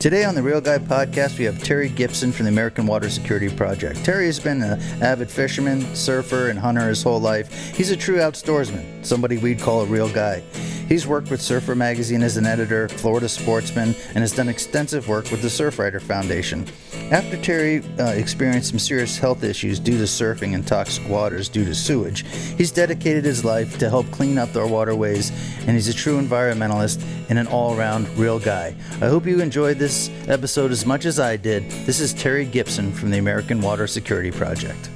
[0.00, 3.48] Today on the Real Guy podcast, we have Terry Gibson from the American Water Security
[3.48, 4.04] Project.
[4.04, 7.74] Terry has been an avid fisherman, surfer, and hunter his whole life.
[7.74, 10.42] He's a true outdoorsman, somebody we'd call a real guy.
[10.88, 15.30] He's worked with Surfer Magazine as an editor, Florida Sportsman, and has done extensive work
[15.30, 16.66] with the Surfrider Foundation.
[17.10, 21.64] After Terry uh, experienced some serious health issues due to surfing in toxic waters due
[21.64, 22.26] to sewage,
[22.56, 25.30] he's dedicated his life to help clean up our waterways,
[25.60, 28.74] and he's a true environmentalist and an all around real guy.
[29.00, 31.70] I hope you enjoyed this episode as much as I did.
[31.86, 34.90] This is Terry Gibson from the American Water Security Project.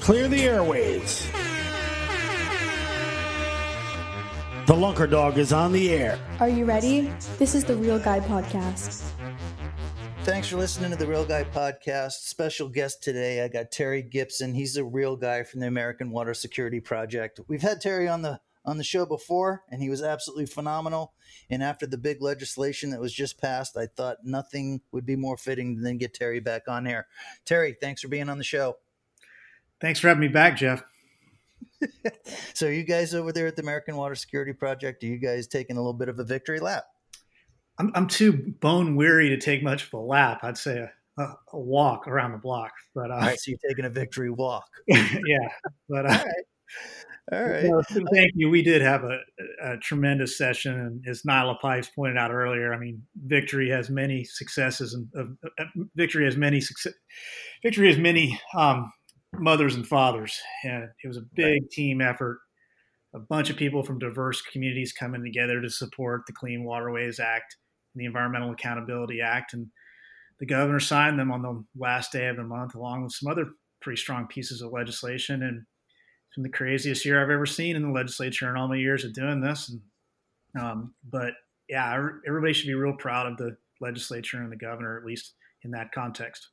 [0.00, 1.26] Clear the airways.
[4.66, 6.18] The Lunker Dog is on the air.
[6.40, 7.12] Are you ready?
[7.38, 9.02] This is the Real Guy Podcast.
[10.22, 12.12] Thanks for listening to the Real Guy Podcast.
[12.22, 14.54] Special guest today, I got Terry Gibson.
[14.54, 17.40] He's a real guy from the American Water Security Project.
[17.46, 21.12] We've had Terry on the on the show before, and he was absolutely phenomenal.
[21.50, 25.36] And after the big legislation that was just passed, I thought nothing would be more
[25.36, 27.06] fitting than get Terry back on here.
[27.44, 28.78] Terry, thanks for being on the show.
[29.78, 30.84] Thanks for having me back, Jeff.
[32.54, 35.76] So, you guys over there at the American Water Security Project, are you guys taking
[35.76, 36.84] a little bit of a victory lap?
[37.78, 40.40] I'm, I'm too bone weary to take much of a lap.
[40.42, 42.72] I'd say a, a, a walk around the block.
[42.94, 44.64] But uh, all right, so you're taking a victory walk.
[44.86, 45.48] yeah,
[45.88, 46.24] but uh,
[47.32, 47.64] all right.
[47.68, 48.50] Well, thank you.
[48.50, 49.18] We did have a,
[49.62, 54.24] a, tremendous session, and as Nyla Pipes pointed out earlier, I mean, victory has many
[54.24, 56.92] successes, and uh, uh, victory has many success.
[57.62, 58.92] Victory has many um,
[59.38, 62.40] mothers and fathers, and it was a big team effort.
[63.14, 67.56] A bunch of people from diverse communities coming together to support the Clean Waterways Act
[67.94, 69.68] and the Environmental Accountability Act, and
[70.40, 73.50] the governor signed them on the last day of the month, along with some other
[73.80, 77.82] pretty strong pieces of legislation, and it's been the craziest year I've ever seen in
[77.82, 79.68] the legislature in all my years of doing this.
[79.68, 81.34] And, um, but
[81.68, 81.92] yeah,
[82.26, 85.92] everybody should be real proud of the legislature and the governor, at least in that
[85.92, 86.48] context.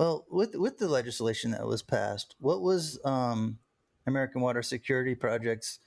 [0.00, 3.58] Well, with with the legislation that was passed, what was um,
[4.06, 5.80] American Water Security Project's?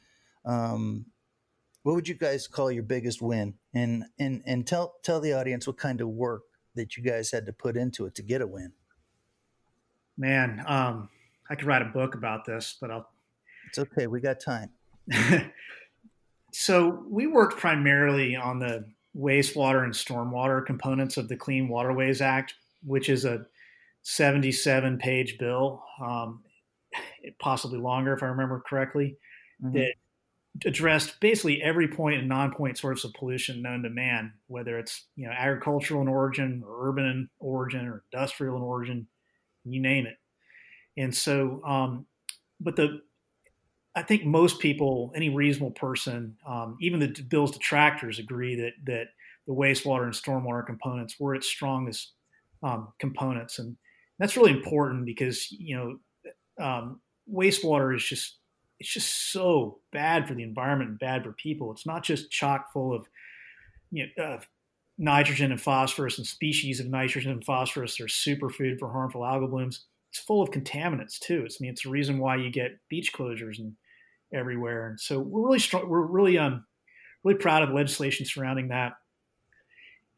[0.45, 1.07] Um,
[1.81, 3.55] what would you guys call your biggest win?
[3.73, 6.43] And and and tell tell the audience what kind of work
[6.75, 8.73] that you guys had to put into it to get a win.
[10.15, 11.09] Man, um,
[11.49, 13.09] I could write a book about this, but I'll.
[13.69, 14.05] It's okay.
[14.05, 14.69] We got time.
[16.51, 18.85] so we worked primarily on the
[19.17, 22.53] wastewater and stormwater components of the Clean Waterways Act,
[22.85, 23.47] which is a
[24.03, 26.43] 77 page bill, um,
[27.39, 29.17] possibly longer if I remember correctly,
[29.63, 29.77] mm-hmm.
[29.77, 29.93] that
[30.65, 35.25] addressed basically every point and non-point source of pollution known to man, whether it's you
[35.25, 39.07] know agricultural in origin or urban in origin or industrial in origin,
[39.65, 40.17] you name it.
[40.95, 42.05] And so, um,
[42.59, 43.01] but the,
[43.95, 49.07] I think most people, any reasonable person, um, even the bill's detractors agree that that
[49.47, 52.13] the wastewater and stormwater components were its strongest
[52.61, 53.75] um, components, and
[54.23, 57.01] that's really important because you know um,
[57.31, 58.37] wastewater is just
[58.79, 61.71] it's just so bad for the environment and bad for people.
[61.71, 63.07] It's not just chock full of
[63.91, 64.39] you know, uh,
[64.97, 69.49] nitrogen and phosphorus and species of nitrogen and phosphorus that are superfood for harmful algal
[69.49, 71.43] blooms it's full of contaminants too.
[71.43, 73.73] It's I mean it's the reason why you get beach closures and
[74.31, 74.87] everywhere.
[74.87, 75.89] And so we're really strong.
[75.89, 76.65] We're really um
[77.23, 78.93] really proud of the legislation surrounding that.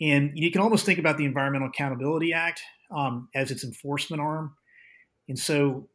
[0.02, 2.62] And you can almost think about the Environmental Accountability Act
[2.96, 4.56] um, as its enforcement arm.
[5.28, 5.88] And so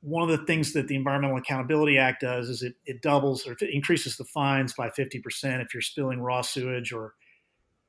[0.00, 3.52] one of the things that the Environmental Accountability Act does is it, it doubles or
[3.52, 5.22] it increases the fines by 50%
[5.62, 7.14] if you're spilling raw sewage or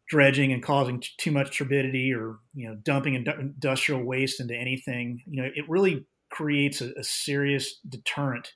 [0.09, 5.21] dredging and causing t- too much turbidity or you know dumping industrial waste into anything
[5.27, 8.53] you know it really creates a, a serious deterrent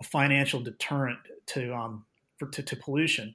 [0.00, 2.06] a financial deterrent to um
[2.38, 3.34] for to, to pollution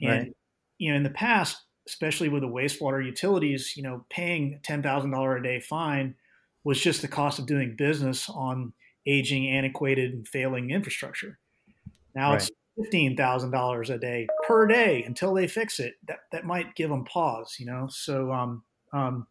[0.00, 0.36] and right.
[0.78, 5.42] you know in the past especially with the wastewater utilities you know paying $10000 a
[5.42, 6.14] day fine
[6.64, 8.72] was just the cost of doing business on
[9.06, 11.38] aging antiquated and failing infrastructure
[12.14, 12.42] now right.
[12.42, 15.94] it's fifteen thousand dollars a day per day until they fix it.
[16.06, 17.88] That that might give them pause, you know.
[17.90, 18.62] So um
[18.92, 19.26] um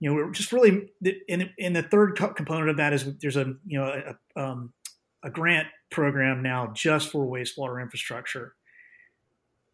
[0.00, 0.90] you know we're just really
[1.28, 4.72] in in the third component of that is there's a you know a, um,
[5.24, 8.54] a grant program now just for wastewater infrastructure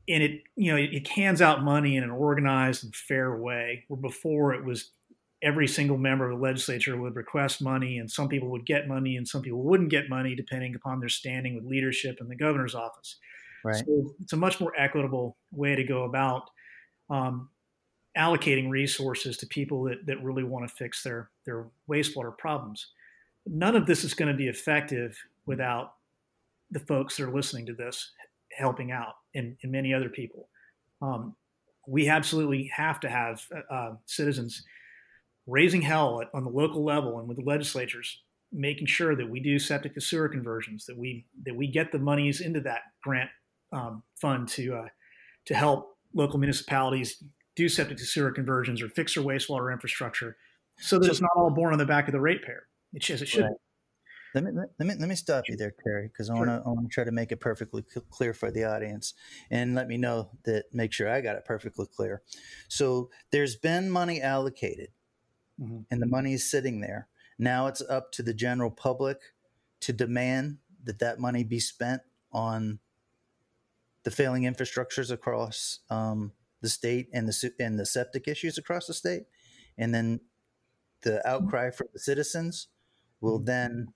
[0.08, 3.84] and it you know it, it hands out money in an organized and fair way
[3.88, 4.90] where before it was
[5.44, 9.16] every single member of the legislature would request money, and some people would get money,
[9.16, 12.74] and some people wouldn't get money, depending upon their standing with leadership in the governor's
[12.74, 13.18] office.
[13.62, 13.76] Right.
[13.76, 16.50] So it's a much more equitable way to go about
[17.10, 17.50] um,
[18.16, 22.88] allocating resources to people that, that really want to fix their their wastewater problems.
[23.46, 25.94] None of this is going to be effective without
[26.70, 28.10] the folks that are listening to this
[28.56, 30.48] helping out and, and many other people.
[31.02, 31.34] Um,
[31.86, 34.62] we absolutely have to have uh, citizens
[35.46, 38.22] raising hell at, on the local level and with the legislatures,
[38.52, 41.98] making sure that we do septic to sewer conversions, that we that we get the
[41.98, 43.30] monies into that grant
[43.72, 44.88] um, fund to uh,
[45.46, 47.22] to help local municipalities
[47.56, 50.36] do septic to sewer conversions or fix their wastewater infrastructure,
[50.78, 52.66] so that so, it's not all born on the back of the ratepayer.
[53.10, 53.42] As it should.
[53.42, 53.52] Right.
[54.34, 56.68] Let me let me let me stop you there, Terry, because I want to I
[56.68, 59.14] want to try to make it perfectly clear for the audience,
[59.48, 62.22] and let me know that make sure I got it perfectly clear.
[62.68, 64.88] So there's been money allocated,
[65.60, 65.82] mm-hmm.
[65.88, 67.06] and the money is sitting there.
[67.38, 69.18] Now it's up to the general public
[69.80, 72.02] to demand that that money be spent
[72.32, 72.80] on
[74.02, 78.94] the failing infrastructures across um, the state and the and the septic issues across the
[78.94, 79.26] state,
[79.78, 80.20] and then
[81.02, 82.66] the outcry from the citizens
[83.20, 83.44] will mm-hmm.
[83.44, 83.86] then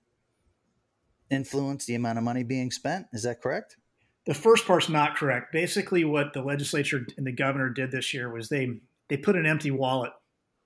[1.29, 3.07] influence the amount of money being spent.
[3.13, 3.77] Is that correct?
[4.25, 5.51] The first part's not correct.
[5.51, 8.79] Basically, what the legislature and the governor did this year was they
[9.09, 10.11] they put an empty wallet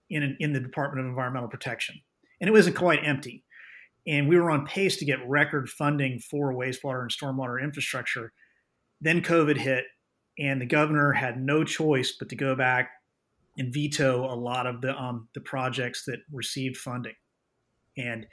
[0.09, 2.01] in in the Department of Environmental Protection,
[2.41, 3.43] and it wasn't quite empty.
[4.05, 8.33] And we were on pace to get record funding for wastewater and stormwater infrastructure.
[8.99, 9.85] Then COVID hit,
[10.37, 12.89] and the governor had no choice but to go back
[13.57, 17.15] and veto a lot of the um, the projects that received funding.
[17.97, 18.25] And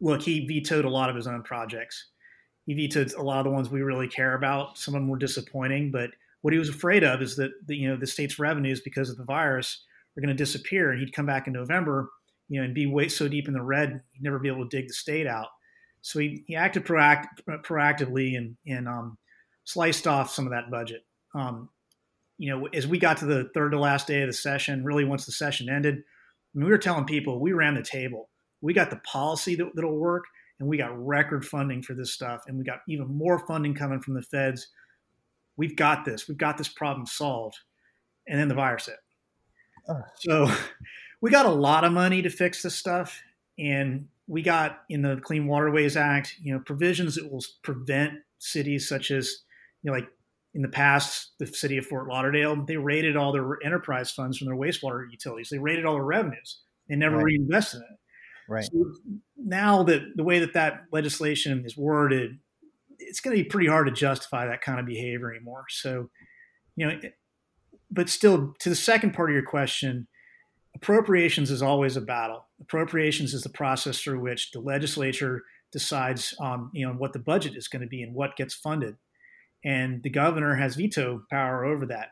[0.00, 2.08] look, he vetoed a lot of his own projects.
[2.66, 4.76] He vetoed a lot of the ones we really care about.
[4.76, 6.10] Some of them were disappointing, but
[6.42, 9.16] what he was afraid of is that the, you know the state's revenues because of
[9.16, 9.84] the virus
[10.16, 12.10] are going to disappear, and he'd come back in November,
[12.48, 14.76] you know, and be way so deep in the red, he'd never be able to
[14.76, 15.48] dig the state out.
[16.02, 19.18] So he, he acted proact, proactively and and um,
[19.64, 21.04] sliced off some of that budget.
[21.34, 21.68] Um,
[22.38, 25.04] you know, as we got to the third to last day of the session, really
[25.04, 28.28] once the session ended, I mean, we were telling people we ran the table
[28.66, 30.24] we got the policy that, that'll work,
[30.58, 34.00] and we got record funding for this stuff, and we got even more funding coming
[34.00, 34.66] from the feds.
[35.56, 36.26] We've got this.
[36.26, 37.56] We've got this problem solved.
[38.26, 38.96] And then the virus hit.
[40.16, 40.50] So
[41.20, 43.22] we got a lot of money to fix this stuff,
[43.56, 48.88] and we got in the Clean Waterways Act, you know, provisions that will prevent cities
[48.88, 49.44] such as,
[49.84, 50.08] you know, like
[50.54, 54.48] in the past, the city of Fort Lauderdale, they raided all their enterprise funds from
[54.48, 55.50] their wastewater utilities.
[55.50, 56.62] They raided all their revenues.
[56.88, 57.26] They never right.
[57.26, 58.00] reinvested in it.
[58.48, 58.64] Right.
[58.64, 58.92] So
[59.36, 62.38] now that the way that that legislation is worded,
[62.98, 65.64] it's going to be pretty hard to justify that kind of behavior anymore.
[65.68, 66.10] So,
[66.76, 66.98] you know,
[67.90, 70.08] but still, to the second part of your question,
[70.74, 72.46] appropriations is always a battle.
[72.60, 77.56] Appropriations is the process through which the legislature decides, um, you know, what the budget
[77.56, 78.96] is going to be and what gets funded,
[79.64, 82.08] and the governor has veto power over that.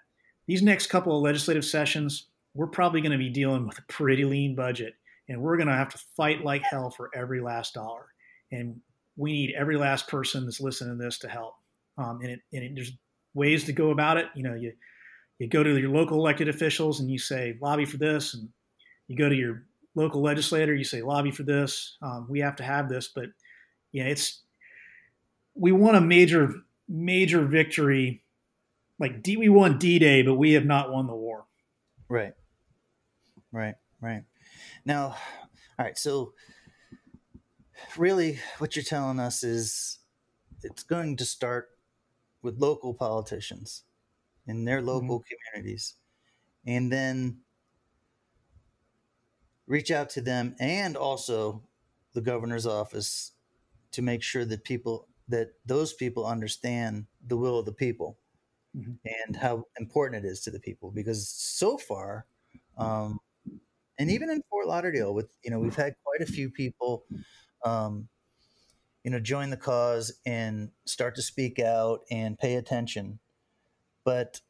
[0.46, 4.24] These next couple of legislative sessions, we're probably going to be dealing with a pretty
[4.24, 4.94] lean budget
[5.28, 8.06] and we're going to have to fight like hell for every last dollar.
[8.52, 8.80] And
[9.16, 11.54] we need every last person that's listening to this to help.
[11.96, 12.92] Um, and, it, and it, there's
[13.34, 14.26] ways to go about it.
[14.34, 14.72] You know, you
[15.38, 18.48] you go to your local elected officials and you say lobby for this, and
[19.08, 21.96] you go to your local legislator, you say lobby for this.
[22.02, 23.26] Um, we have to have this, but
[23.92, 24.42] yeah, it's
[25.54, 26.54] we won a major
[26.88, 28.22] major victory.
[28.98, 31.44] Like D, we won D Day, but we have not won the war.
[32.08, 32.34] Right,
[33.52, 34.22] right, right.
[34.84, 35.16] Now,
[35.78, 36.34] all right, so
[37.96, 39.98] really what you're telling us is
[40.62, 41.68] it's going to start
[42.42, 43.84] with local politicians
[44.46, 44.88] in their mm-hmm.
[44.88, 45.34] local mm-hmm.
[45.52, 45.94] communities
[46.66, 47.38] and then
[49.66, 51.62] reach out to them and also
[52.12, 53.32] the governor's office
[53.92, 58.18] to make sure that people that those people understand the will of the people
[58.76, 58.92] mm-hmm.
[59.26, 62.26] and how important it is to the people because so far
[62.76, 63.18] um,
[63.98, 67.04] and even in Fort Lauderdale, with you know, we've had quite a few people,
[67.64, 68.08] um,
[69.02, 73.18] you know, join the cause and start to speak out and pay attention,
[74.04, 74.40] but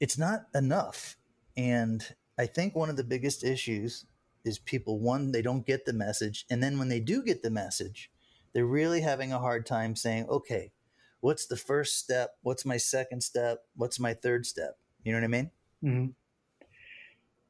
[0.00, 1.16] it's not enough.
[1.56, 2.06] And
[2.38, 4.04] I think one of the biggest issues
[4.44, 7.50] is people one they don't get the message, and then when they do get the
[7.50, 8.10] message,
[8.52, 10.72] they're really having a hard time saying, okay,
[11.20, 12.36] what's the first step?
[12.42, 13.64] What's my second step?
[13.74, 14.78] What's my third step?
[15.02, 15.50] You know what I mean?
[15.84, 16.06] Mm-hmm.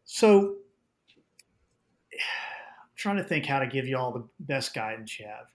[0.07, 0.57] So,
[2.15, 5.47] I'm trying to think how to give you all the best guidance you have.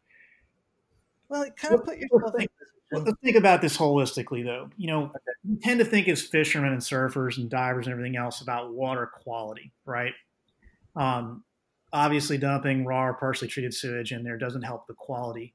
[1.27, 2.34] Well, it kind of put yourself.
[2.38, 2.51] Think,
[2.91, 4.70] let's think about this holistically, though.
[4.77, 5.17] You know, okay.
[5.48, 9.10] we tend to think as fishermen and surfers and divers and everything else about water
[9.24, 10.13] quality, right?
[10.96, 11.43] Um,
[11.93, 15.53] obviously, dumping raw or partially treated sewage in there doesn't help the quality,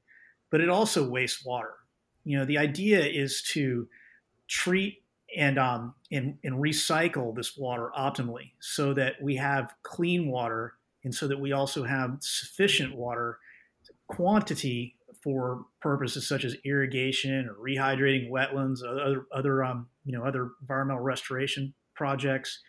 [0.49, 1.75] but it also wastes water.
[2.23, 3.87] You know, the idea is to
[4.47, 5.03] treat
[5.35, 11.13] and um, and, and recycle this water optimally so that we have clean water and
[11.13, 13.39] so that we also have sufficient water
[14.07, 20.51] quantity for purposes such as irrigation or rehydrating wetlands, other other um, you know other
[20.61, 22.61] environmental restoration projects.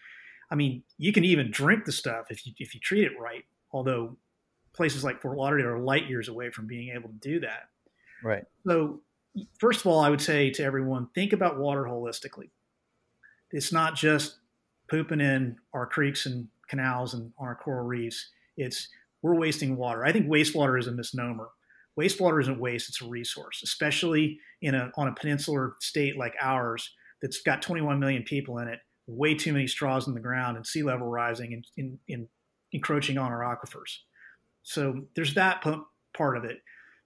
[0.50, 3.44] I mean, you can even drink the stuff if you if you treat it right.
[3.72, 4.16] Although
[4.74, 7.68] places like Fort Lauderdale are light years away from being able to do that.
[8.22, 8.44] Right.
[8.66, 9.00] So,
[9.58, 12.50] first of all, I would say to everyone, think about water holistically.
[13.50, 14.38] It's not just
[14.90, 18.30] pooping in our creeks and canals and on our coral reefs.
[18.56, 18.88] It's
[19.22, 20.04] we're wasting water.
[20.04, 21.48] I think wastewater is a misnomer.
[21.98, 26.90] Wastewater isn't waste; it's a resource, especially in a on a peninsular state like ours
[27.20, 28.78] that's got 21 million people in it.
[29.06, 32.28] Way too many straws in the ground and sea level rising and in, in,
[32.72, 33.98] encroaching on our aquifers.
[34.62, 35.64] So there's that
[36.14, 36.58] part of it.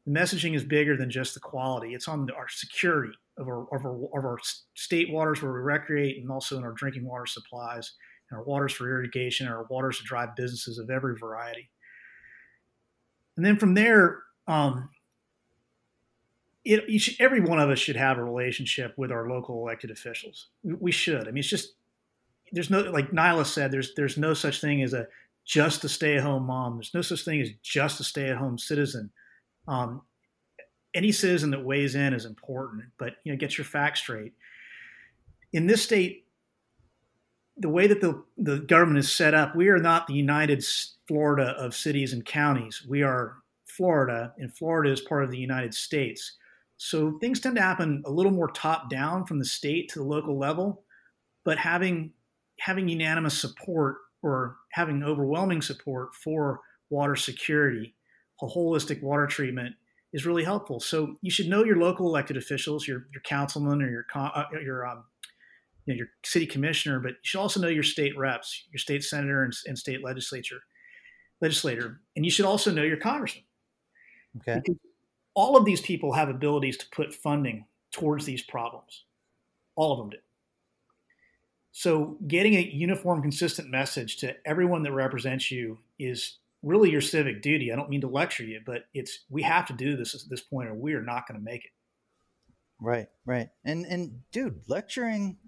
[0.06, 1.94] The messaging is bigger than just the quality.
[1.94, 4.38] It's on our security of our, of our, of our
[4.74, 7.92] state waters where we recreate and also in our drinking water supplies
[8.30, 11.70] and our waters for irrigation and our waters to drive businesses of every variety.
[13.36, 14.90] And then from there, um,
[16.64, 20.48] it, should, every one of us should have a relationship with our local elected officials.
[20.62, 21.26] We, we should.
[21.26, 21.74] I mean, it's just
[22.52, 23.70] there's no like Nyla said.
[23.70, 25.08] There's there's no such thing as a
[25.44, 26.76] just a stay-at-home mom.
[26.76, 29.10] There's no such thing as just a stay-at-home citizen.
[29.68, 30.02] Um,
[30.94, 34.32] any citizen that weighs in is important, but you know, get your facts straight.
[35.52, 36.26] In this state,
[37.56, 40.64] the way that the, the government is set up, we are not the United
[41.06, 42.84] Florida of cities and counties.
[42.88, 46.36] We are Florida, and Florida is part of the United States.
[46.76, 50.04] So things tend to happen a little more top down from the state to the
[50.04, 50.84] local level,
[51.44, 52.12] but having
[52.58, 57.94] having unanimous support or having overwhelming support for water security,
[58.42, 59.74] a holistic water treatment
[60.12, 60.80] is really helpful.
[60.80, 64.86] So you should know your local elected officials, your your councilman or your uh, your
[64.86, 65.04] um,
[65.86, 69.02] you know, your city commissioner, but you should also know your state reps, your state
[69.02, 70.60] senator and, and state legislature
[71.40, 73.44] legislator, and you should also know your congressman.
[74.38, 74.60] Okay.
[74.64, 74.80] Because
[75.34, 79.04] all of these people have abilities to put funding towards these problems.
[79.74, 80.18] All of them do.
[81.72, 87.42] So, getting a uniform, consistent message to everyone that represents you is really your civic
[87.42, 87.72] duty.
[87.72, 90.40] I don't mean to lecture you, but it's we have to do this at this
[90.40, 91.70] point, or we are not going to make it.
[92.80, 95.38] Right, right, and and dude, lecturing,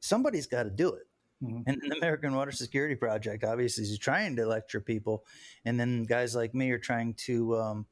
[0.00, 1.08] somebody's got to do it.
[1.42, 1.62] Mm-hmm.
[1.66, 5.24] And the American Water Security Project obviously is trying to lecture people,
[5.64, 7.86] and then guys like me are trying to, um,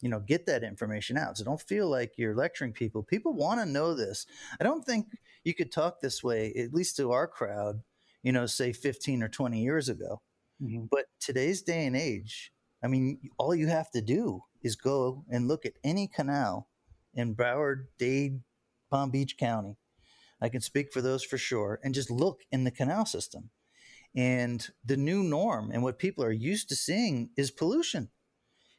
[0.00, 1.38] you know, get that information out.
[1.38, 3.02] So don't feel like you're lecturing people.
[3.02, 4.26] People want to know this.
[4.60, 5.06] I don't think
[5.42, 7.82] you could talk this way, at least to our crowd,
[8.22, 10.20] you know, say 15 or 20 years ago.
[10.62, 10.86] Mm-hmm.
[10.90, 15.48] But today's day and age, I mean, all you have to do is go and
[15.48, 16.68] look at any canal
[17.14, 18.40] in Broward, Dade,
[18.90, 19.76] Palm Beach County.
[20.40, 23.50] I can speak for those for sure, and just look in the canal system.
[24.14, 28.10] And the new norm and what people are used to seeing is pollution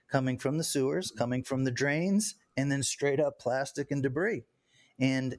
[0.09, 4.43] coming from the sewers, coming from the drains, and then straight up plastic and debris.
[4.99, 5.37] And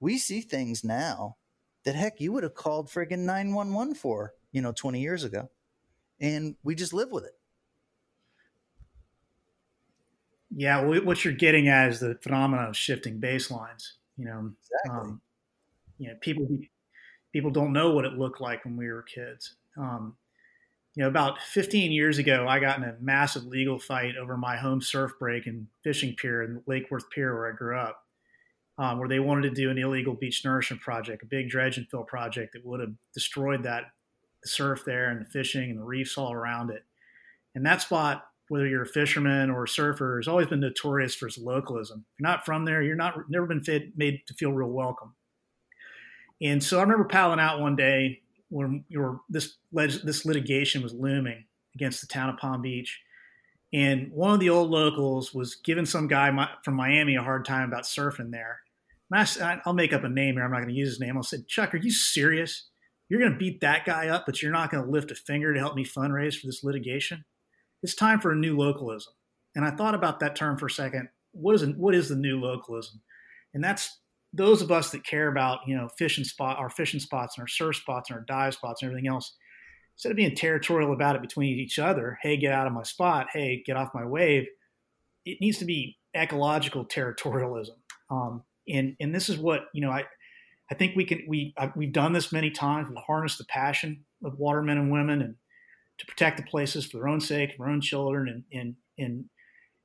[0.00, 1.36] we see things now
[1.84, 5.50] that heck you would have called friggin' 911 for, you know, 20 years ago.
[6.20, 7.34] And we just live with it.
[10.56, 13.92] Yeah, what you're getting at is the phenomenon of shifting baselines.
[14.16, 14.52] You know,
[14.84, 15.10] exactly.
[15.10, 15.20] um,
[15.98, 16.46] you know, people
[17.32, 19.56] people don't know what it looked like when we were kids.
[19.76, 20.16] Um,
[20.94, 24.56] you know, about 15 years ago, I got in a massive legal fight over my
[24.56, 28.04] home surf break and fishing pier in Lake Worth Pier, where I grew up
[28.78, 31.88] um, where they wanted to do an illegal beach nourishment project, a big dredge and
[31.88, 33.84] fill project that would have destroyed that
[34.44, 36.84] the surf there and the fishing and the reefs all around it.
[37.54, 41.26] And that spot, whether you're a fisherman or a surfer, has always been notorious for
[41.26, 42.04] its localism.
[42.12, 45.14] If you're not from there, you're not never been fit, made to feel real welcome.
[46.42, 48.20] And so I remember paddling out one day
[48.50, 53.00] when you were, this this litigation was looming against the town of Palm Beach.
[53.72, 56.30] And one of the old locals was giving some guy
[56.62, 58.60] from Miami a hard time about surfing there.
[59.64, 60.44] I'll make up a name here.
[60.44, 61.16] I'm not going to use his name.
[61.16, 62.68] I'll say, Chuck, are you serious?
[63.08, 65.52] You're going to beat that guy up, but you're not going to lift a finger
[65.52, 67.24] to help me fundraise for this litigation?
[67.82, 69.12] It's time for a new localism.
[69.54, 71.08] And I thought about that term for a second.
[71.32, 73.02] What is what is the new localism?
[73.52, 73.98] And that's
[74.32, 77.48] those of us that care about you know fishing spot, our fishing spots and our
[77.48, 79.36] surf spots and our dive spots and everything else.
[79.96, 83.28] Instead of being territorial about it between each other, hey, get out of my spot,
[83.32, 84.46] hey, get off my wave.
[85.24, 87.76] It needs to be ecological territorialism.
[88.10, 90.04] Um, and and this is what you know I
[90.70, 92.88] I think we can we I, we've done this many times.
[92.88, 95.34] We harness the passion of watermen and women and
[95.98, 99.24] to protect the places for their own sake, for their own children, and and and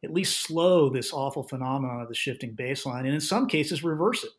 [0.04, 4.24] at least slow this awful phenomenon of the shifting baseline, and in some cases reverse
[4.24, 4.32] it.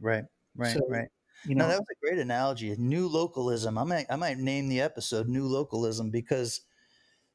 [0.00, 0.24] Right,
[0.56, 1.08] right, so, right.
[1.46, 2.74] You know, no, that was a great analogy.
[2.76, 3.78] New localism.
[3.78, 6.62] I might I might name the episode "New Localism" because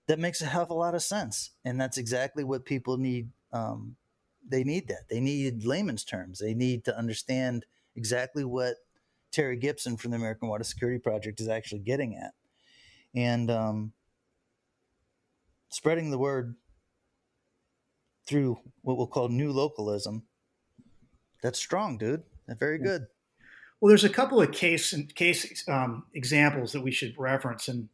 [0.07, 3.29] that makes a hell of a lot of sense, and that's exactly what people need
[3.53, 3.95] um,
[4.47, 5.09] they need that.
[5.09, 6.39] They need layman's terms.
[6.39, 7.65] They need to understand
[7.99, 8.75] exactly what
[9.31, 12.33] Terry Gibson from the American Water Security Project is actually getting at,
[13.13, 13.91] and um,
[15.69, 16.55] spreading the word
[18.25, 20.23] through what we'll call new localism.
[21.43, 22.23] That's strong, dude.
[22.47, 23.07] That's very good.
[23.79, 27.89] Well, there's a couple of case case um, examples that we should reference and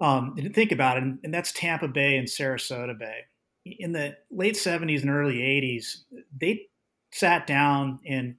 [0.00, 3.20] um, think about it, and, and that's Tampa Bay and Sarasota Bay.
[3.64, 6.02] In the late 70s and early 80s,
[6.38, 6.66] they
[7.10, 8.34] sat down and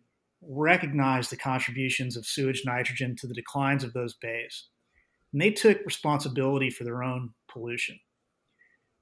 [0.48, 4.68] recognized the contributions of sewage nitrogen to the declines of those bays.
[5.34, 8.00] And they took responsibility for their own pollution.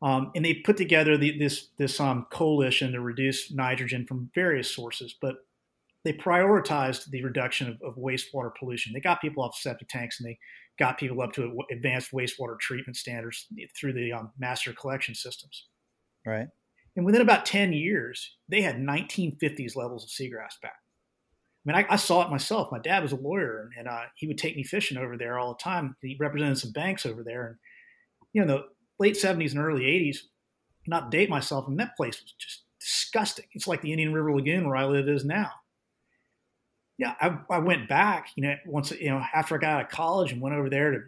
[0.01, 4.73] Um, and they put together the, this this um, coalition to reduce nitrogen from various
[4.73, 5.35] sources, but
[6.03, 8.91] they prioritized the reduction of, of, wastewater pollution.
[8.91, 10.37] They got people off septic tanks and they
[10.77, 13.47] got people up to advanced wastewater treatment standards
[13.79, 15.67] through the um, master collection systems.
[16.25, 16.47] Right.
[16.95, 20.75] And within about 10 years, they had 1950s levels of seagrass back.
[21.65, 22.71] I mean, I, I saw it myself.
[22.71, 25.39] My dad was a lawyer, and, and uh, he would take me fishing over there
[25.39, 25.95] all the time.
[26.01, 27.55] He represented some banks over there, and
[28.33, 28.63] you know, the
[28.99, 30.17] late 70s and early 80s.
[30.85, 33.45] Not date myself, and that place was just disgusting.
[33.53, 35.51] It's like the Indian River Lagoon where I live is now
[36.97, 39.89] yeah, I, I went back, you know, once, you know, after I got out of
[39.89, 40.99] college and went over there to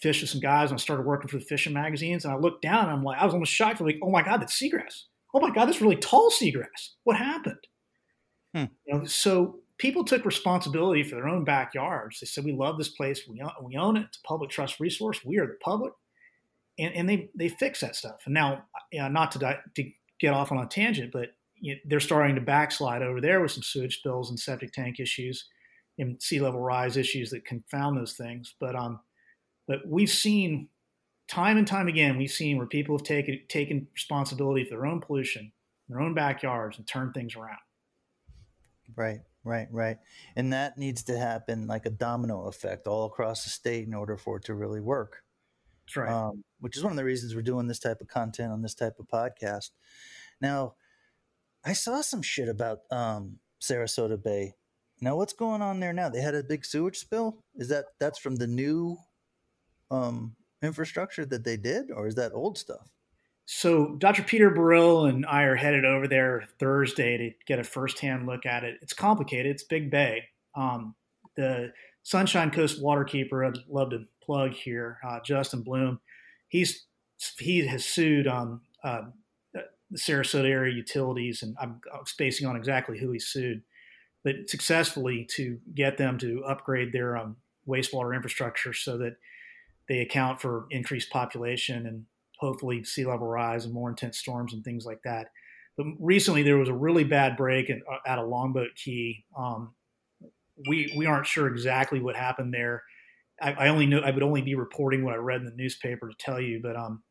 [0.00, 2.24] fish with some guys and I started working for the fishing magazines.
[2.24, 3.80] And I looked down and I'm like, I was almost shocked.
[3.80, 5.04] I'm like, oh my God, that's seagrass.
[5.32, 6.90] Oh my God, that's really tall seagrass.
[7.04, 7.66] What happened?
[8.54, 8.64] Hmm.
[8.86, 12.20] You know, so people took responsibility for their own backyards.
[12.20, 13.22] They said, we love this place.
[13.28, 14.06] We own, we own it.
[14.08, 15.24] It's a public trust resource.
[15.24, 15.92] We are the public.
[16.78, 18.22] And, and they, they fix that stuff.
[18.24, 19.90] And now, you know, not to, di- to
[20.20, 23.52] get off on a tangent, but you know, they're starting to backslide over there with
[23.52, 25.46] some sewage spills and septic tank issues
[25.98, 28.54] and sea level rise issues that confound those things.
[28.60, 29.00] But um,
[29.66, 30.68] but we've seen
[31.28, 35.00] time and time again, we've seen where people have taken taken responsibility for their own
[35.00, 35.52] pollution,
[35.88, 37.58] their own backyards, and turned things around.
[38.96, 39.98] Right, right, right.
[40.36, 44.16] And that needs to happen like a domino effect all across the state in order
[44.16, 45.22] for it to really work.
[45.86, 46.10] That's right.
[46.12, 48.74] Um, which is one of the reasons we're doing this type of content on this
[48.74, 49.70] type of podcast.
[50.40, 50.74] Now,
[51.64, 54.54] I saw some shit about um, Sarasota Bay.
[55.00, 56.08] Now, what's going on there now?
[56.08, 57.38] They had a big sewage spill.
[57.56, 58.96] Is that that's from the new
[59.90, 62.86] um, infrastructure that they did, or is that old stuff?
[63.46, 64.22] So, Dr.
[64.22, 68.64] Peter Burrill and I are headed over there Thursday to get a firsthand look at
[68.64, 68.78] it.
[68.80, 69.52] It's complicated.
[69.52, 70.24] It's Big Bay.
[70.54, 70.94] Um,
[71.36, 76.00] the Sunshine Coast waterkeeper, I'd love to plug here, uh, Justin Bloom.
[76.48, 76.84] He's
[77.38, 79.02] he has sued um, uh,
[79.52, 83.62] the Sarasota area utilities, and I'm, spacing on exactly who he sued,
[84.22, 87.36] but successfully to get them to upgrade their um,
[87.68, 89.16] wastewater infrastructure so that
[89.88, 92.06] they account for increased population and
[92.38, 95.28] hopefully sea level rise and more intense storms and things like that.
[95.76, 99.24] But recently there was a really bad break at, uh, at a longboat key.
[99.36, 99.74] Um,
[100.68, 102.82] we we aren't sure exactly what happened there.
[103.40, 106.08] I, I, only know I would only be reporting what I read in the newspaper
[106.08, 107.02] to tell you, but um,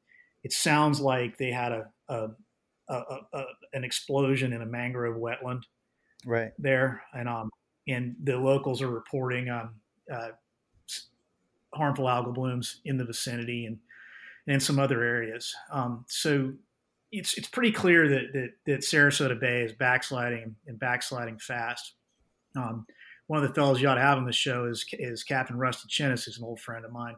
[0.43, 2.27] it sounds like they had a, a
[2.89, 5.63] a, a, an explosion in a mangrove wetland
[6.25, 7.49] right there, and um,
[7.87, 9.75] and the locals are reporting um,
[10.11, 10.29] uh,
[11.73, 13.77] harmful algal blooms in the vicinity and
[14.47, 15.53] and some other areas.
[15.71, 16.53] Um, so
[17.11, 21.95] it's it's pretty clear that, that that Sarasota Bay is backsliding and backsliding fast.
[22.55, 22.85] Um,
[23.27, 25.87] one of the fellows you ought to have on the show is is Captain Rusty
[25.89, 27.15] Chinnis, who's an old friend of mine,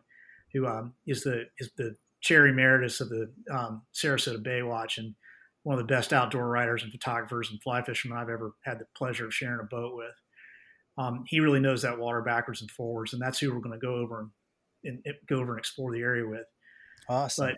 [0.54, 5.16] who um, is the is the chair emeritus of the um, Sarasota Bay Watch, and
[5.64, 8.86] one of the best outdoor writers and photographers and fly fishermen I've ever had the
[8.96, 10.14] pleasure of sharing a boat with.
[10.98, 13.86] Um, he really knows that water backwards and forwards, and that's who we're going to
[13.86, 14.30] go over
[14.84, 16.46] and, and, go over and explore the area with.
[17.10, 17.48] Awesome.
[17.48, 17.58] But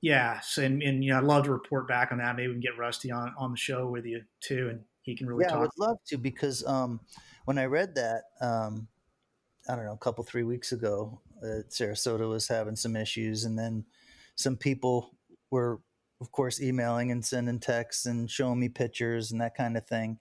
[0.00, 2.36] yeah, so, and, and you know, I'd love to report back on that.
[2.36, 5.26] Maybe we can get Rusty on on the show with you too, and he can
[5.26, 5.50] really talk.
[5.50, 5.58] yeah, talk.
[5.58, 7.00] I would love to because um,
[7.44, 8.88] when I read that, um,
[9.68, 13.58] I don't know, a couple three weeks ago, uh, Sarasota was having some issues, and
[13.58, 13.84] then
[14.36, 15.16] some people
[15.50, 15.80] were
[16.24, 20.18] of course, emailing and sending texts and showing me pictures and that kind of thing.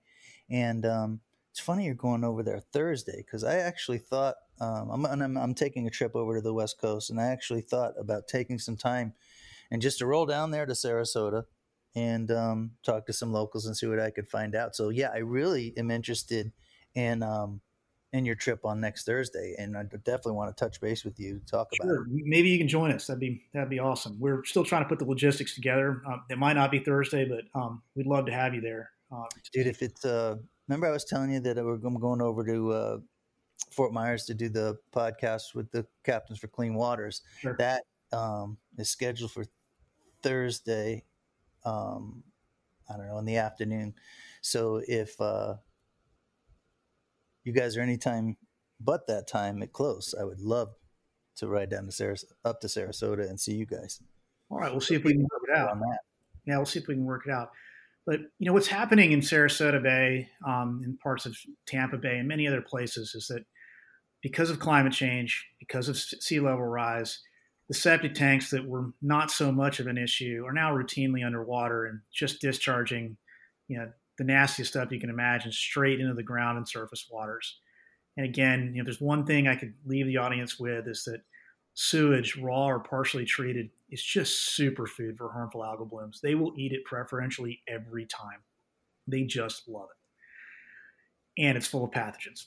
[0.50, 5.06] And um, it's funny you're going over there Thursday because I actually thought um, I'm,
[5.06, 8.28] I'm, I'm taking a trip over to the West Coast, and I actually thought about
[8.28, 9.14] taking some time
[9.72, 11.44] and just to roll down there to Sarasota
[11.96, 14.76] and um, talk to some locals and see what I could find out.
[14.76, 16.52] So yeah, I really am interested
[16.96, 17.62] in um,
[18.14, 21.42] in your trip on next Thursday, and I definitely want to touch base with you,
[21.50, 22.04] talk sure.
[22.04, 22.24] about it.
[22.26, 23.08] Maybe you can join us.
[23.08, 24.18] That'd be that'd be awesome.
[24.20, 26.02] We're still trying to put the logistics together.
[26.08, 29.26] Um, it might not be Thursday, but um, we'd love to have you there, uh,
[29.52, 29.68] dude.
[29.68, 30.36] If it's uh,
[30.68, 32.98] remember I was telling you that we're going over to uh,
[33.72, 37.22] Fort Myers to do the podcast with the captains for Clean Waters.
[37.40, 37.56] Sure.
[37.58, 39.46] That um, is scheduled for
[40.22, 41.04] Thursday.
[41.66, 42.24] Um,
[42.90, 43.96] I don't know in the afternoon.
[44.42, 45.56] So if uh,
[47.44, 48.38] you guys are anytime
[48.80, 50.76] but that time at close, I would love
[51.38, 54.02] to ride down to Saras- up to Sarasota and see you guys.
[54.50, 55.78] All right, we'll see if we can work it out.
[56.46, 57.50] Yeah, we'll see if we can work it out.
[58.06, 62.28] But you know what's happening in Sarasota Bay, um, in parts of Tampa Bay, and
[62.28, 63.46] many other places, is that
[64.24, 67.20] because of climate change, because of sea level rise,
[67.68, 71.86] the septic tanks that were not so much of an issue are now routinely underwater
[71.86, 73.18] and just discharging,
[73.68, 77.60] you know, the nastiest stuff you can imagine straight into the ground and surface waters.
[78.16, 81.22] And again, you know, there's one thing I could leave the audience with is that
[81.74, 86.22] sewage, raw or partially treated, is just superfood for harmful algal blooms.
[86.22, 88.42] They will eat it preferentially every time.
[89.08, 91.44] They just love it.
[91.44, 92.46] And it's full of pathogens.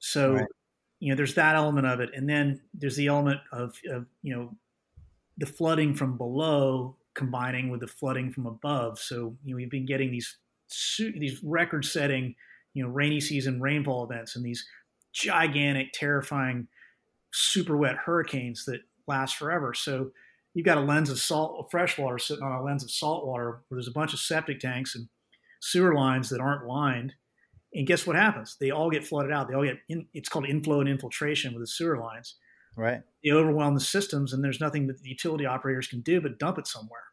[0.00, 0.46] So, right.
[1.00, 2.10] You know, there's that element of it.
[2.14, 4.54] And then there's the element of, of, you know,
[5.38, 8.98] the flooding from below combining with the flooding from above.
[8.98, 10.36] So, you know, we've been getting these
[10.98, 12.34] these record setting,
[12.74, 14.64] you know, rainy season rainfall events and these
[15.12, 16.68] gigantic, terrifying,
[17.32, 19.74] super wet hurricanes that last forever.
[19.74, 20.12] So
[20.54, 23.62] you've got a lens of salt, fresh water sitting on a lens of salt water
[23.68, 25.08] where there's a bunch of septic tanks and
[25.60, 27.14] sewer lines that aren't lined.
[27.72, 28.56] And guess what happens?
[28.60, 29.48] They all get flooded out.
[29.48, 32.36] They all get in, it's called inflow and infiltration with the sewer lines.
[32.76, 33.02] Right.
[33.24, 36.58] They overwhelm the systems, and there's nothing that the utility operators can do but dump
[36.58, 37.04] it somewhere.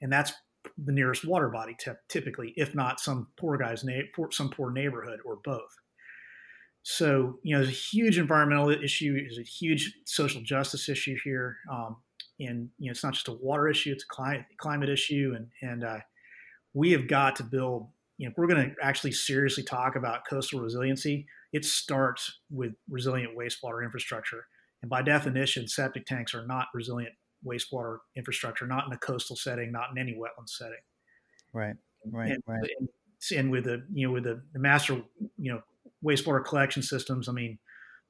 [0.00, 0.32] And that's
[0.76, 4.70] the nearest water body, t- typically, if not some poor guy's na- poor, some poor
[4.70, 5.76] neighborhood or both.
[6.82, 9.14] So, you know, there's a huge environmental issue.
[9.14, 11.56] There's a huge social justice issue here.
[11.70, 11.96] Um,
[12.40, 15.34] and, you know, it's not just a water issue, it's a climate, climate issue.
[15.36, 15.98] And, and uh,
[16.74, 20.60] we have got to build, you know, we're going to actually seriously talk about coastal
[20.60, 21.26] resiliency.
[21.52, 24.46] It starts with resilient wastewater infrastructure.
[24.82, 27.14] And by definition, septic tanks are not resilient
[27.46, 30.74] wastewater infrastructure, not in a coastal setting, not in any wetland setting.
[31.52, 31.76] Right,
[32.10, 32.68] right, and, right.
[32.80, 32.88] And,
[33.36, 35.00] and with the, you know, with the, the master,
[35.36, 35.60] you know,
[36.04, 37.58] wastewater collection systems, I mean,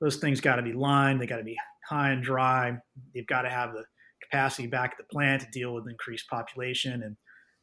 [0.01, 1.21] those things got to be lined.
[1.21, 1.57] They got to be
[1.89, 2.79] high and dry.
[3.15, 3.85] They've got to have the
[4.23, 7.17] capacity back at the plant to deal with increased population and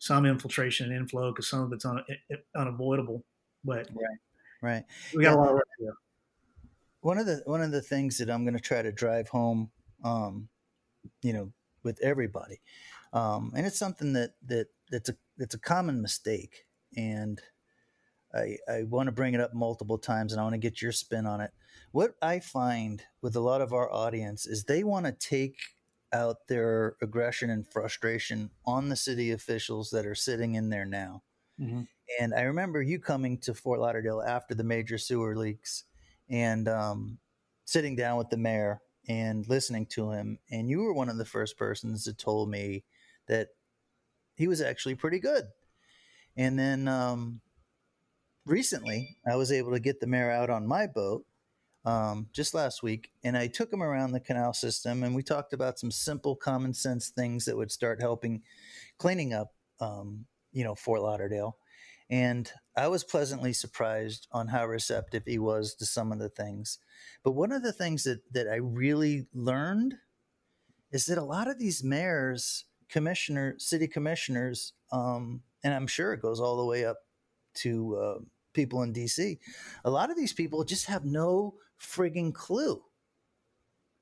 [0.06, 2.04] some infiltration and inflow because some of it's un,
[2.56, 3.24] unavoidable.
[3.63, 4.20] But right,
[4.62, 4.84] right,
[5.15, 5.36] we got yeah.
[5.36, 5.94] a lot of work to do.
[7.02, 9.72] One of the one of the things that I'm going to try to drive home,
[10.04, 10.48] um,
[11.24, 11.52] you know,
[11.84, 12.62] with everybody,
[13.13, 16.65] um, and it's something that that that's a that's a common mistake,
[16.96, 17.41] and
[18.34, 20.91] I, I want to bring it up multiple times and I want to get your
[20.91, 21.52] spin on it.
[21.91, 25.58] What I find with a lot of our audience is they want to take
[26.15, 31.21] out their aggression and frustration on the city officials that are sitting in there now.
[31.60, 31.82] Mm-hmm.
[32.19, 35.84] And I remember you coming to Fort Lauderdale after the major sewer leaks
[36.30, 37.17] and um,
[37.65, 40.39] sitting down with the mayor and listening to him.
[40.49, 42.84] And you were one of the first persons that told me
[43.28, 43.49] that
[44.36, 45.45] he was actually pretty good.
[46.38, 47.41] And then um,
[48.45, 51.25] recently, I was able to get the mayor out on my boat
[51.86, 55.54] um, just last week, and I took him around the canal system, and we talked
[55.54, 58.41] about some simple, common sense things that would start helping
[58.98, 61.58] cleaning up, um, you know, Fort Lauderdale.
[62.10, 66.80] And I was pleasantly surprised on how receptive he was to some of the things.
[67.24, 69.95] But one of the things that that I really learned
[70.91, 76.21] is that a lot of these mayors, commissioner, city commissioners, um, and I'm sure it
[76.21, 76.98] goes all the way up
[77.56, 78.19] to uh,
[78.54, 79.38] people in DC.
[79.84, 82.82] A lot of these people just have no frigging clue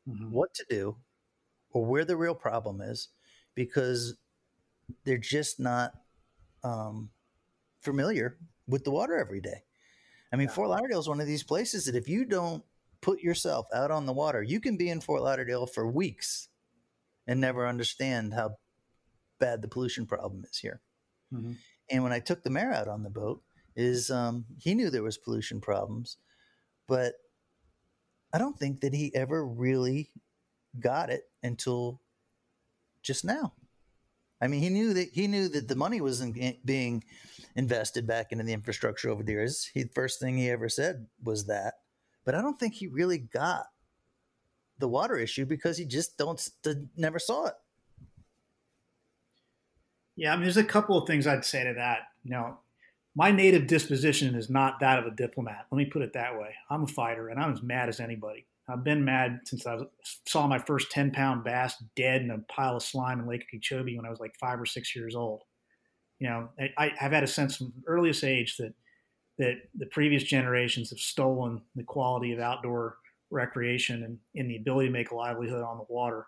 [0.07, 0.31] mm-hmm.
[0.31, 0.95] what to do
[1.71, 3.09] or where the real problem is
[3.55, 4.15] because
[5.05, 5.93] they're just not
[6.63, 7.09] um,
[7.81, 9.63] familiar with the water every day.
[10.31, 10.53] I mean, yeah.
[10.53, 12.63] Fort Lauderdale is one of these places that if you don't
[13.01, 16.49] put yourself out on the water, you can be in Fort Lauderdale for weeks
[17.27, 18.55] and never understand how
[19.39, 20.81] bad the pollution problem is here.
[21.33, 21.53] Mm-hmm.
[21.89, 23.41] And when I took the mayor out on the boat,
[23.75, 26.17] is um, he knew there was pollution problems,
[26.87, 27.13] but
[28.33, 30.09] I don't think that he ever really
[30.79, 32.01] got it until
[33.03, 33.53] just now.
[34.41, 37.03] I mean, he knew that he knew that the money was in, being
[37.55, 39.69] invested back into the infrastructure over the years.
[39.73, 41.75] He first thing he ever said was that,
[42.25, 43.67] but I don't think he really got
[44.79, 46.49] the water issue because he just don't
[46.97, 47.53] never saw it.
[50.15, 51.99] Yeah, I mean, there's a couple of things I'd say to that.
[52.23, 52.57] You know,
[53.15, 55.67] my native disposition is not that of a diplomat.
[55.71, 56.55] Let me put it that way.
[56.69, 58.47] I'm a fighter, and I'm as mad as anybody.
[58.67, 59.77] I've been mad since I
[60.25, 63.97] saw my first 10 pound bass dead in a pile of slime in Lake Okeechobee
[63.97, 65.43] when I was like five or six years old.
[66.19, 68.73] You know, I, have had a sense from earliest age that
[69.39, 72.97] that the previous generations have stolen the quality of outdoor
[73.31, 76.27] recreation and, and the ability to make a livelihood on the water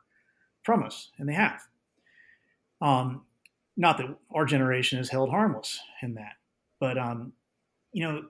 [0.63, 1.61] from us, and they have.
[2.81, 3.25] Um,
[3.77, 6.33] not that our generation is held harmless in that,
[6.85, 7.33] but um,
[7.93, 8.21] you know,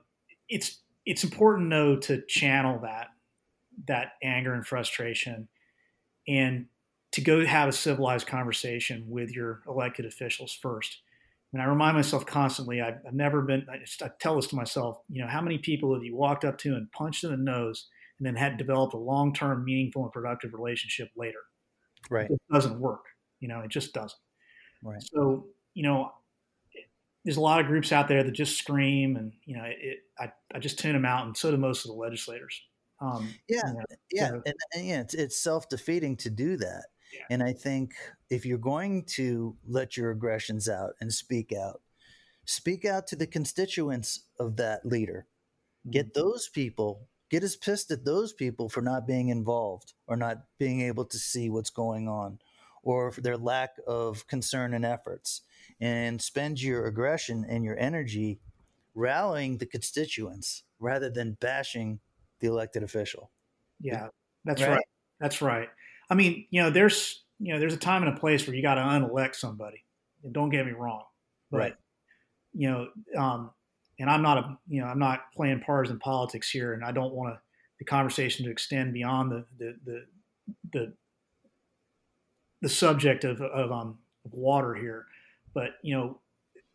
[0.48, 3.08] it's it's important though to channel that
[3.86, 5.46] that anger and frustration
[6.26, 6.66] and
[7.12, 11.02] to go have a civilized conversation with your elected officials first.
[11.52, 14.56] And I remind myself constantly, I've, I've never been, I, just, I tell this to
[14.56, 17.36] myself, you know, how many people have you walked up to and punched in the
[17.36, 17.88] nose
[18.18, 21.38] and then had developed a long term, meaningful, and productive relationship later?
[22.10, 22.30] Right.
[22.30, 23.04] It doesn't work.
[23.40, 24.18] You know, it just doesn't.
[24.82, 25.02] Right.
[25.14, 26.10] So, you know,
[27.26, 30.30] there's a lot of groups out there that just scream and, you know, it, I,
[30.54, 32.62] I just tune them out and so do most of the legislators.
[33.00, 34.42] Um, yeah, you know, yeah, so.
[34.46, 36.84] and, and, yeah, it's, it's self defeating to do that.
[37.12, 37.24] Yeah.
[37.30, 37.94] And I think
[38.30, 41.82] if you're going to let your aggressions out and speak out,
[42.44, 45.26] speak out to the constituents of that leader.
[45.80, 45.90] Mm-hmm.
[45.90, 50.44] Get those people, get as pissed at those people for not being involved or not
[50.60, 52.38] being able to see what's going on
[52.84, 55.42] or their lack of concern and efforts.
[55.80, 58.40] And spend your aggression and your energy
[58.94, 62.00] rallying the constituents rather than bashing
[62.40, 63.30] the elected official.
[63.80, 64.08] Yeah,
[64.44, 64.70] that's right?
[64.70, 64.86] right.
[65.20, 65.68] That's right.
[66.08, 68.62] I mean, you know, there's you know, there's a time and a place where you
[68.62, 69.84] got to unelect somebody.
[70.24, 71.04] And don't get me wrong,
[71.50, 71.74] but right.
[72.54, 73.50] you know, um,
[73.98, 77.12] and I'm not a you know I'm not playing partisan politics here, and I don't
[77.12, 77.36] want
[77.78, 80.04] the conversation to extend beyond the the the
[80.72, 80.92] the,
[82.62, 83.98] the subject of of um,
[84.30, 85.06] water here.
[85.56, 86.20] But you know,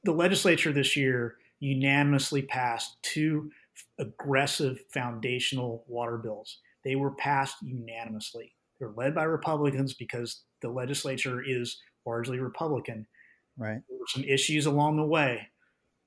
[0.03, 3.51] the legislature this year unanimously passed two
[3.99, 6.57] aggressive foundational water bills.
[6.83, 8.55] They were passed unanimously.
[8.79, 13.05] They're led by Republicans because the legislature is largely Republican.
[13.55, 13.79] Right.
[13.87, 15.47] There were some issues along the way.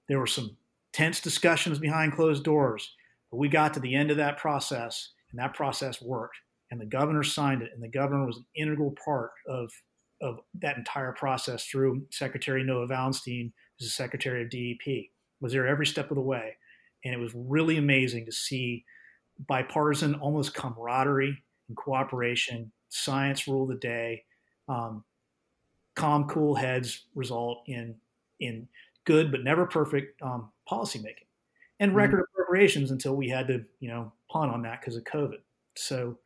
[0.09, 0.57] There were some
[0.93, 2.93] tense discussions behind closed doors,
[3.31, 6.37] but we got to the end of that process, and that process worked.
[6.73, 9.71] And the governor signed it, and the governor was an integral part of
[10.21, 15.67] of that entire process through Secretary Noah Valenstein, who's the Secretary of DEP, was there
[15.67, 16.57] every step of the way
[17.05, 18.85] and it was really amazing to see
[19.47, 22.73] bipartisan, almost camaraderie and cooperation.
[22.89, 24.25] Science rule the day.
[24.69, 25.05] Um,
[25.95, 27.95] calm, cool heads result in
[28.41, 28.67] in
[29.05, 31.27] good but never perfect um, policymaking
[31.79, 31.99] and mm-hmm.
[31.99, 35.39] record appropriations until we had to you know punt on that because of COVID.
[35.77, 36.19] So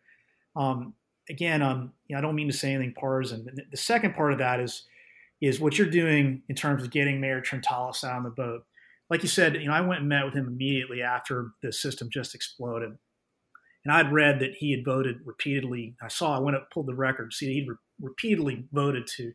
[0.54, 0.94] um,
[1.30, 3.46] again, um, you know, I don't mean to say anything partisan.
[3.70, 4.84] The second part of that is
[5.40, 8.64] is what you're doing in terms of getting Mayor Trantalis out on the boat
[9.10, 12.08] like you said, you know, I went and met with him immediately after the system
[12.12, 12.96] just exploded.
[13.84, 15.96] And I'd read that he had voted repeatedly.
[16.02, 19.32] I saw, I went up, pulled the record, see he'd re- repeatedly voted to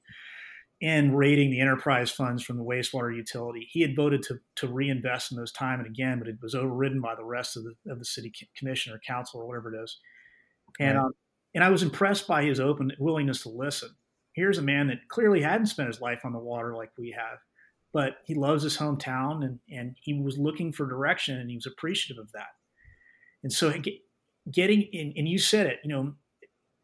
[0.81, 3.67] end raiding the enterprise funds from the wastewater utility.
[3.71, 7.01] He had voted to, to reinvest in those time and again, but it was overridden
[7.01, 9.97] by the rest of the, of the city commission or council or whatever it is.
[10.79, 11.13] And, um,
[11.55, 13.89] and I was impressed by his open willingness to listen.
[14.33, 17.39] Here's a man that clearly hadn't spent his life on the water like we have
[17.93, 21.67] but he loves his hometown and, and he was looking for direction and he was
[21.67, 22.47] appreciative of that.
[23.43, 23.71] And so
[24.51, 26.13] getting in, and you said it, you know,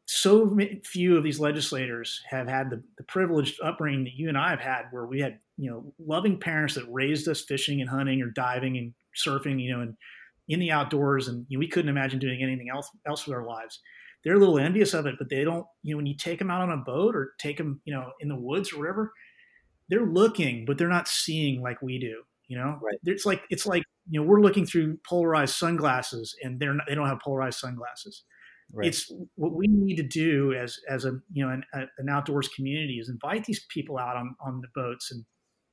[0.05, 4.49] so few of these legislators have had the, the privileged upbringing that you and I
[4.49, 8.21] have had, where we had, you know, loving parents that raised us fishing and hunting
[8.21, 9.95] or diving and surfing, you know, and
[10.47, 11.27] in the outdoors.
[11.27, 13.79] And you know, we couldn't imagine doing anything else, else with our lives.
[14.23, 16.51] They're a little envious of it, but they don't, you know, when you take them
[16.51, 19.13] out on a boat or take them, you know, in the woods or whatever,
[19.89, 22.21] they're looking, but they're not seeing like we do.
[22.47, 22.97] You know, right.
[23.03, 26.95] it's like it's like you know we're looking through polarized sunglasses, and they're not, they
[26.95, 28.23] don't have polarized sunglasses.
[28.73, 28.87] Right.
[28.87, 32.47] It's what we need to do as as a you know an, a, an outdoors
[32.47, 35.23] community is invite these people out on on the boats and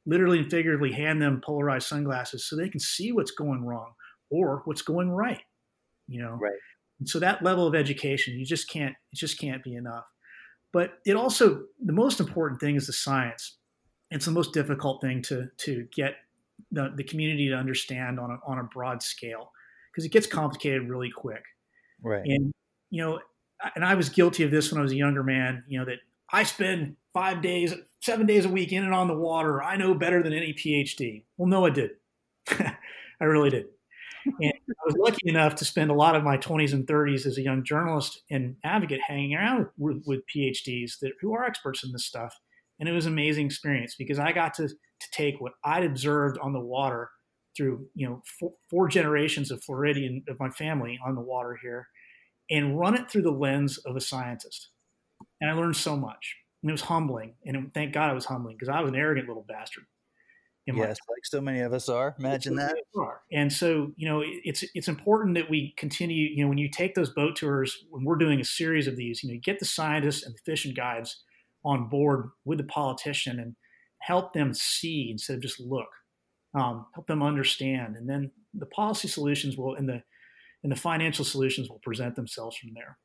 [0.05, 3.93] literally and figuratively hand them polarized sunglasses so they can see what's going wrong
[4.31, 5.43] or what's going right.
[6.09, 6.53] You know, right.
[6.99, 10.05] And so that level of education, you just can't it just can't be enough.
[10.73, 13.57] But it also the most important thing is the science
[14.11, 16.15] it's the most difficult thing to to get
[16.71, 19.53] the, the community to understand on a, on a broad scale
[19.93, 21.43] because it gets complicated really quick.
[22.03, 22.25] Right.
[22.25, 22.53] And
[22.91, 23.21] you know,
[23.75, 25.65] and I was guilty of this when I was a younger man.
[25.69, 25.99] You know that
[26.31, 29.63] I spend five days, seven days a week in and on the water.
[29.63, 31.25] I know better than any PhD.
[31.37, 31.91] Well, no, I did.
[32.51, 33.67] I really did.
[34.41, 37.39] And I was lucky enough to spend a lot of my 20s and 30s as
[37.39, 41.93] a young journalist and advocate hanging around with, with PhDs that who are experts in
[41.93, 42.35] this stuff
[42.79, 46.39] and it was an amazing experience because I got to to take what I'd observed
[46.39, 47.11] on the water
[47.57, 51.89] through you know four, four generations of Floridian of my family on the water here,
[52.51, 54.71] and run it through the lens of a scientist,
[55.41, 56.37] and I learned so much.
[56.62, 58.97] And it was humbling, and it, thank God it was humbling because I was an
[58.97, 59.85] arrogant little bastard.
[60.67, 62.17] Yes, like so many of us are.
[62.19, 62.75] Imagine that.
[62.97, 63.21] Are.
[63.33, 66.29] And so, you know, it's it's important that we continue.
[66.29, 69.23] You know, when you take those boat tours, when we're doing a series of these,
[69.23, 71.23] you know, you get the scientists and the fishing guides
[71.65, 73.55] on board with the politician and
[74.01, 75.89] help them see instead of just look.
[76.55, 80.03] Um, help them understand, and then the policy solutions will and the
[80.63, 82.99] and the financial solutions will present themselves from there.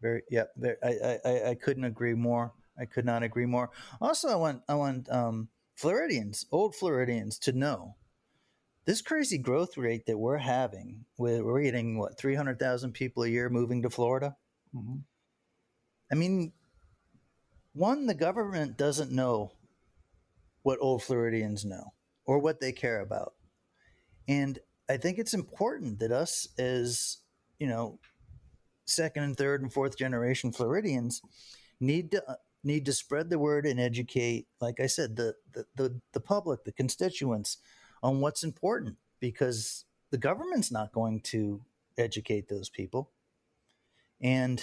[0.00, 0.44] Very, yeah.
[0.56, 2.52] Very, I, I, I couldn't agree more.
[2.78, 3.70] I could not agree more.
[4.00, 5.48] Also, I want, I want um,
[5.80, 7.96] Floridians, old Floridians, to know
[8.84, 11.06] this crazy growth rate that we're having.
[11.16, 14.36] We're, we're getting what three hundred thousand people a year moving to Florida.
[14.76, 14.98] Mm-hmm.
[16.12, 16.52] I mean,
[17.72, 19.52] one, the government doesn't know
[20.64, 21.94] what old Floridians know
[22.26, 23.32] or what they care about,
[24.28, 27.22] and I think it's important that us as
[27.58, 27.98] you know
[28.84, 31.22] second and third and fourth generation Floridians
[31.80, 32.22] need to
[32.62, 36.64] need to spread the word and educate, like I said, the, the, the, the public,
[36.64, 37.58] the constituents
[38.02, 41.62] on what's important because the government's not going to
[41.98, 43.10] educate those people.
[44.20, 44.62] And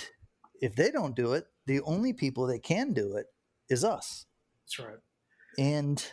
[0.62, 3.28] if they don't do it, the only people that can do it
[3.70, 4.26] is us.
[4.64, 5.00] That's right.
[5.58, 6.06] And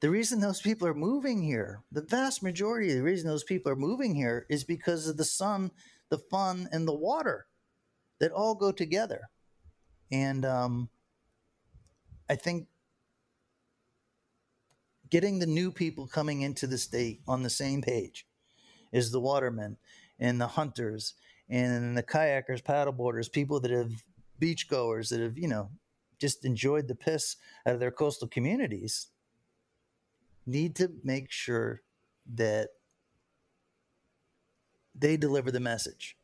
[0.00, 3.72] the reason those people are moving here, the vast majority of the reason those people
[3.72, 5.70] are moving here is because of the sun
[6.10, 7.46] the fun, and the water
[8.20, 9.28] that all go together.
[10.10, 10.88] And um,
[12.28, 12.68] I think
[15.10, 18.26] getting the new people coming into the state on the same page
[18.92, 19.76] is the watermen
[20.18, 21.14] and the hunters
[21.48, 24.04] and the kayakers, paddleboarders, people that have
[24.40, 25.70] beachgoers that have, you know,
[26.18, 29.08] just enjoyed the piss out of their coastal communities
[30.46, 31.82] need to make sure
[32.34, 32.70] that
[34.94, 36.16] they deliver the message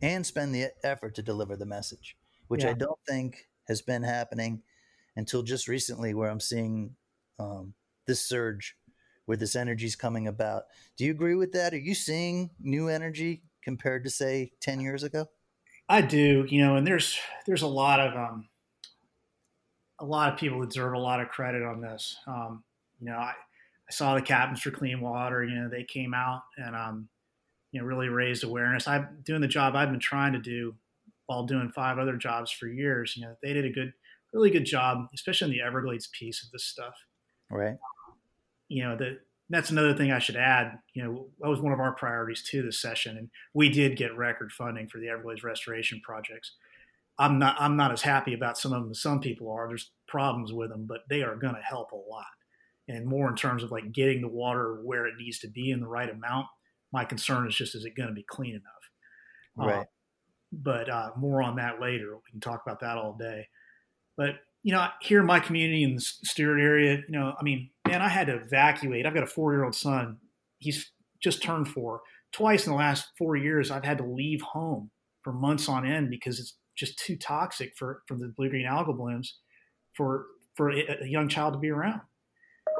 [0.00, 2.16] and spend the effort to deliver the message,
[2.48, 2.70] which yeah.
[2.70, 4.62] I don't think has been happening
[5.16, 6.96] until just recently, where I'm seeing
[7.38, 7.74] um,
[8.06, 8.76] this surge
[9.26, 10.64] where this energy is coming about.
[10.96, 11.74] Do you agree with that?
[11.74, 15.26] Are you seeing new energy compared to say 10 years ago?
[15.88, 18.48] I do, you know, and there's there's a lot of um,
[20.00, 22.16] a lot of people deserve a lot of credit on this.
[22.26, 22.64] Um,
[22.98, 23.34] you know, I,
[23.88, 25.44] I saw the captains for clean water.
[25.44, 27.08] You know, they came out and um,
[27.70, 28.88] you know really raised awareness.
[28.88, 30.74] I'm doing the job I've been trying to do
[31.26, 33.16] while doing five other jobs for years.
[33.16, 33.92] You know, they did a good,
[34.32, 36.94] really good job, especially in the Everglades piece of this stuff.
[37.50, 37.76] Right.
[38.68, 40.78] You know, the, that's another thing I should add.
[40.94, 44.16] You know, that was one of our priorities too this session, and we did get
[44.16, 46.52] record funding for the Everglades restoration projects.
[47.18, 49.68] I'm not I'm not as happy about some of them as some people are.
[49.68, 52.24] There's problems with them, but they are going to help a lot,
[52.88, 55.80] and more in terms of like getting the water where it needs to be in
[55.80, 56.46] the right amount
[56.92, 58.62] my concern is just is it going to be clean enough?
[59.56, 59.80] Right.
[59.80, 59.84] Uh,
[60.52, 62.14] but uh, more on that later.
[62.14, 63.48] We can talk about that all day.
[64.16, 67.70] But you know, here in my community in the Stuart area, you know, I mean,
[67.86, 69.06] man, I had to evacuate.
[69.06, 70.18] I've got a four-year-old son.
[70.58, 70.90] He's
[71.22, 72.00] just turned four.
[72.32, 74.90] Twice in the last four years, I've had to leave home
[75.22, 78.96] for months on end because it's just too toxic for for the blue green algal
[78.96, 79.38] blooms
[79.94, 82.00] for for a young child to be around.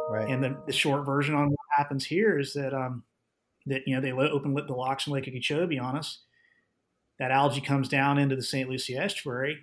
[0.08, 0.28] Right.
[0.28, 3.02] And the, the short version on what happens here is that um,
[3.66, 6.20] that you know they open the locks in Lake Okeechobee on us.
[7.18, 8.68] That algae comes down into the St.
[8.68, 9.58] Lucie estuary.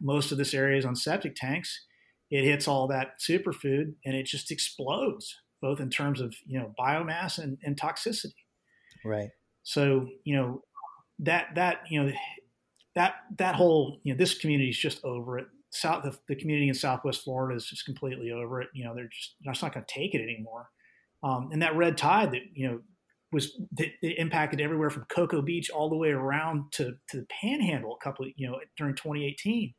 [0.00, 1.84] Most of this area is on septic tanks.
[2.30, 6.74] It hits all that superfood and it just explodes, both in terms of you know
[6.78, 8.34] biomass and, and toxicity.
[9.04, 9.30] Right.
[9.62, 10.62] So you know
[11.20, 12.12] that that you know
[12.94, 15.46] that that whole you know this community is just over it.
[15.70, 18.68] South the, the, community in Southwest Florida is just completely over it.
[18.74, 20.70] You know they're just they're just not going to take it anymore.
[21.22, 22.80] Um, and that red tide that you know
[23.34, 27.26] was that it impacted everywhere from Cocoa Beach all the way around to to the
[27.40, 27.98] Panhandle.
[28.00, 29.74] A couple, of, you know, during 2018.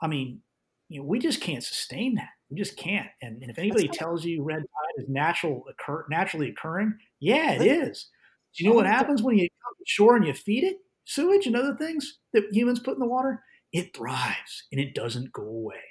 [0.00, 0.40] I mean,
[0.88, 2.28] you know, we just can't sustain that.
[2.50, 3.08] We just can't.
[3.22, 7.66] And, and if anybody tells you red tide is natural occur naturally occurring, yeah, it
[7.66, 8.08] is.
[8.56, 11.46] Do you know what happens when you come to shore and you feed it sewage
[11.46, 13.42] and other things that humans put in the water?
[13.72, 15.82] It thrives and it doesn't go away.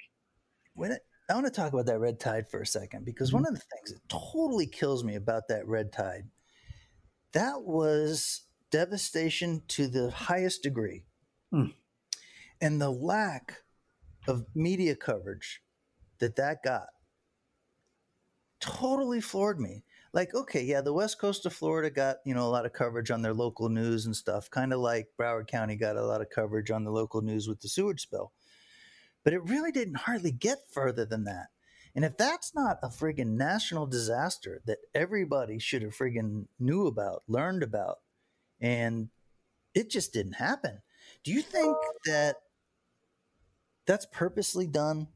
[0.74, 3.38] When it, I want to talk about that red tide for a second because mm-hmm.
[3.38, 6.24] one of the things that totally kills me about that red tide
[7.34, 11.04] that was devastation to the highest degree.
[11.52, 11.66] Hmm.
[12.60, 13.62] And the lack
[14.26, 15.62] of media coverage
[16.18, 16.86] that that got
[18.60, 19.84] totally floored me.
[20.12, 23.10] Like, okay, yeah, the west coast of Florida got, you know, a lot of coverage
[23.10, 26.30] on their local news and stuff, kind of like Broward County got a lot of
[26.30, 28.32] coverage on the local news with the sewage spill.
[29.24, 31.48] But it really didn't hardly get further than that.
[31.94, 37.22] And if that's not a friggin' national disaster that everybody should have friggin' knew about,
[37.28, 37.98] learned about,
[38.60, 39.10] and
[39.74, 40.82] it just didn't happen,
[41.22, 41.76] do you think
[42.06, 42.36] that
[43.86, 45.08] that's purposely done?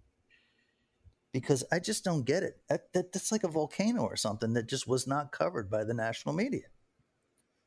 [1.32, 2.60] Because I just don't get it.
[2.68, 5.94] That, that, that's like a volcano or something that just was not covered by the
[5.94, 6.66] national media.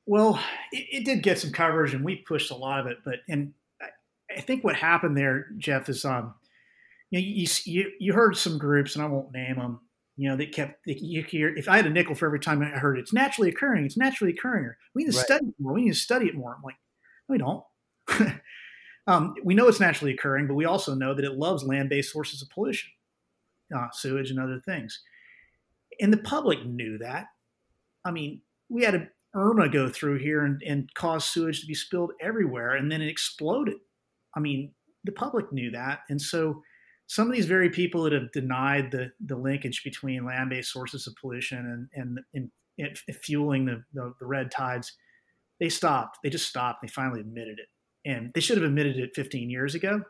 [0.05, 0.39] Well,
[0.71, 2.97] it, it did get some coverage, and we pushed a lot of it.
[3.05, 3.87] But and I,
[4.37, 6.33] I think what happened there, Jeff, is um,
[7.11, 9.79] you, know, you, you, you heard some groups, and I won't name them,
[10.17, 12.65] you know, that kept, you hear, if I had a nickel for every time I
[12.65, 14.71] heard it, it's naturally occurring, it's naturally occurring.
[14.95, 15.25] We need to right.
[15.25, 15.73] study it more.
[15.73, 16.55] We need to study it more.
[16.55, 16.75] I'm like,
[17.29, 18.39] no, we don't.
[19.07, 22.11] um, we know it's naturally occurring, but we also know that it loves land based
[22.11, 22.89] sources of pollution,
[23.75, 25.01] uh, sewage and other things.
[25.99, 27.27] And the public knew that.
[28.03, 31.73] I mean, we had a Irma go through here and, and cause sewage to be
[31.73, 33.75] spilled everywhere, and then it exploded.
[34.35, 36.01] I mean, the public knew that.
[36.09, 36.61] And so
[37.11, 41.07] some of these very people that have denied the, the linkage between land based sources
[41.07, 42.49] of pollution and, and,
[42.79, 44.93] and, fueling the, the, the, red tides,
[45.59, 46.19] they stopped.
[46.23, 46.81] They just stopped.
[46.81, 47.67] They finally admitted it.
[48.09, 50.01] And they should have admitted it 15 years ago.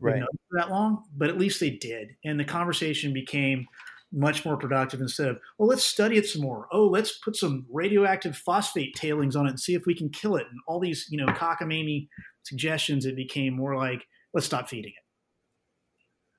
[0.00, 0.20] Right.
[0.50, 2.16] that long, but at least they did.
[2.24, 3.64] And the conversation became
[4.12, 6.66] much more productive instead of, well, let's study it some more.
[6.72, 10.34] Oh, let's put some radioactive phosphate tailings on it and see if we can kill
[10.34, 10.46] it.
[10.50, 12.08] And all these, you know, cockamamie
[12.42, 14.04] suggestions, it became more like,
[14.34, 15.07] let's stop feeding it.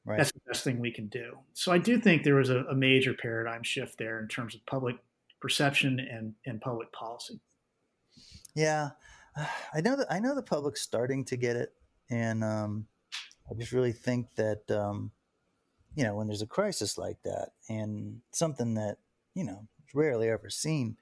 [0.05, 0.17] Right.
[0.17, 1.37] That's the best thing we can do.
[1.53, 4.65] So I do think there was a, a major paradigm shift there in terms of
[4.65, 4.95] public
[5.41, 7.39] perception and, and public policy.
[8.55, 8.91] Yeah,
[9.73, 11.73] I know that I know the public's starting to get it,
[12.09, 12.87] and um,
[13.49, 15.11] I just really think that um,
[15.95, 18.97] you know, when there's a crisis like that and something that,
[19.33, 20.97] you know, is rarely ever seen,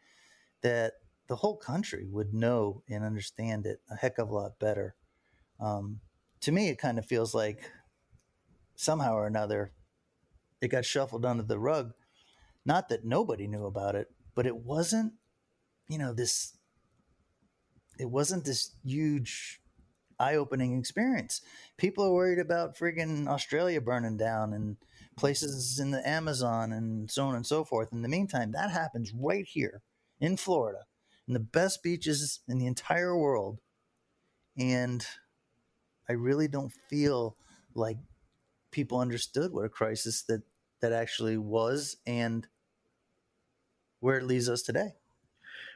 [0.62, 0.94] that
[1.28, 4.96] the whole country would know and understand it a heck of a lot better.
[5.60, 6.00] Um,
[6.42, 7.70] to me, it kind of feels like
[8.78, 9.74] somehow or another
[10.62, 11.94] it got shuffled under the rug.
[12.66, 15.14] Not that nobody knew about it, but it wasn't,
[15.88, 16.58] you know, this,
[18.00, 19.60] it wasn't this huge
[20.20, 21.42] eye-opening experience.
[21.78, 24.78] People are worried about friggin' Australia burning down and
[25.16, 27.92] places in the Amazon and so on and so forth.
[27.92, 29.82] In the meantime, that happens right here
[30.20, 30.86] in Florida,
[31.28, 33.60] in the best beaches in the entire world.
[34.58, 35.06] And
[36.10, 37.38] I really don't feel
[37.76, 37.98] like
[38.78, 40.44] people understood what a crisis that
[40.82, 42.48] that actually was and
[44.02, 44.90] where it leads us today.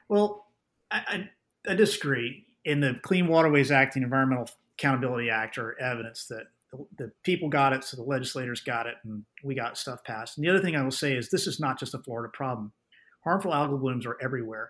[0.07, 0.45] Well,
[0.91, 1.29] I,
[1.65, 4.47] I, I disagree in the Clean Waterways Act, the Environmental
[4.77, 8.97] Accountability Act, are evidence that the, the, people got it, so the legislators got it,
[9.03, 10.37] and we got stuff passed.
[10.37, 12.71] And the other thing I will say is this is not just a Florida problem.
[13.23, 14.69] Harmful algal blooms are everywhere.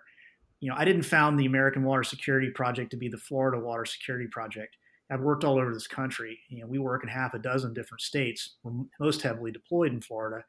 [0.60, 3.84] You know, I didn't found the American Water Security Project to be the Florida Water
[3.84, 4.78] Security Project.
[5.12, 6.38] I've worked all over this country.
[6.48, 8.54] You know, we work in half a dozen different states.
[8.62, 10.44] We're most heavily deployed in Florida,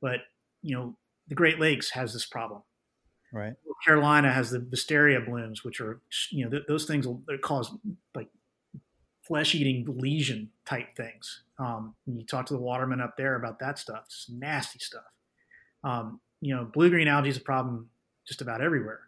[0.00, 0.20] but
[0.62, 0.96] you know,
[1.28, 2.62] the Great Lakes has this problem.
[3.32, 3.54] Right.
[3.84, 6.00] Carolina has the Pfiesteria blooms, which are
[6.30, 7.72] you know th- those things will cause
[8.14, 8.28] like
[9.22, 11.42] flesh-eating lesion type things.
[11.58, 14.04] Um, you talk to the watermen up there about that stuff.
[14.06, 15.02] It's nasty stuff.
[15.82, 17.88] Um, you know, blue-green algae is a problem
[18.26, 19.00] just about everywhere.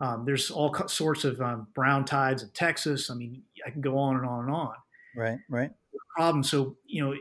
[0.00, 3.10] Um, there's all sorts of um, brown tides in Texas.
[3.10, 4.74] I mean, I can go on and on and on.
[5.14, 5.70] Right, right.
[6.16, 6.42] Problem.
[6.42, 7.14] So you know,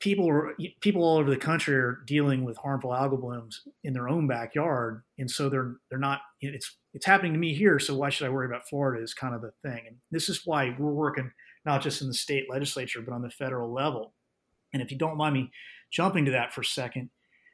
[0.00, 4.08] people are people all over the country are dealing with harmful algal blooms in their
[4.08, 6.20] own backyard, and so they're they're not.
[6.40, 9.02] It's it's happening to me here, so why should I worry about Florida?
[9.02, 11.30] Is kind of the thing, and this is why we're working
[11.64, 14.14] not just in the state legislature but on the federal level.
[14.72, 15.50] And if you don't mind me
[15.90, 17.10] jumping to that for a second,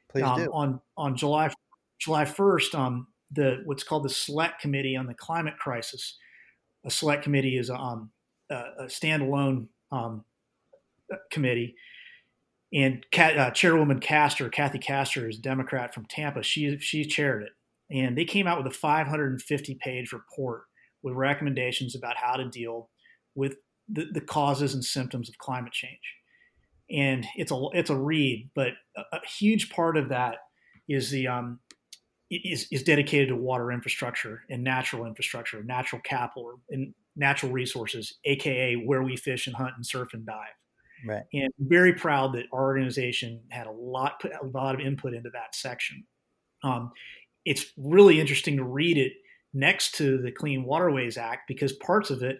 [0.09, 0.51] please um, do.
[0.53, 1.51] On on July
[1.99, 6.17] July first, um, the what's called the Select Committee on the Climate Crisis.
[6.85, 8.11] A Select Committee is um,
[8.49, 10.23] a, a standalone um,
[11.31, 11.75] committee
[12.73, 16.41] and uh, Chairwoman Castor, Kathy Castor, is a Democrat from Tampa.
[16.41, 17.51] She she chaired it,
[17.91, 20.63] and they came out with a 550 page report
[21.03, 22.89] with recommendations about how to deal
[23.35, 23.57] with
[23.87, 26.15] the, the causes and symptoms of climate change.
[26.89, 30.37] And it's a it's a read, but a, a huge part of that
[30.89, 31.59] is the um,
[32.35, 38.75] is, is dedicated to water infrastructure and natural infrastructure, natural capital, and natural resources, aka
[38.75, 40.55] where we fish and hunt and surf and dive.
[41.05, 41.23] Right.
[41.33, 45.29] And very proud that our organization had a lot, put a lot of input into
[45.31, 46.05] that section.
[46.63, 46.91] Um,
[47.45, 49.13] it's really interesting to read it
[49.53, 52.39] next to the Clean Waterways Act because parts of it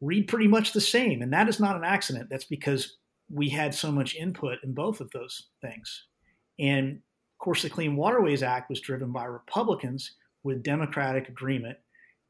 [0.00, 1.22] read pretty much the same.
[1.22, 2.28] And that is not an accident.
[2.30, 2.96] That's because
[3.30, 6.06] we had so much input in both of those things.
[6.58, 7.00] And
[7.44, 11.78] course, the Clean Waterways Act was driven by Republicans with Democratic agreement.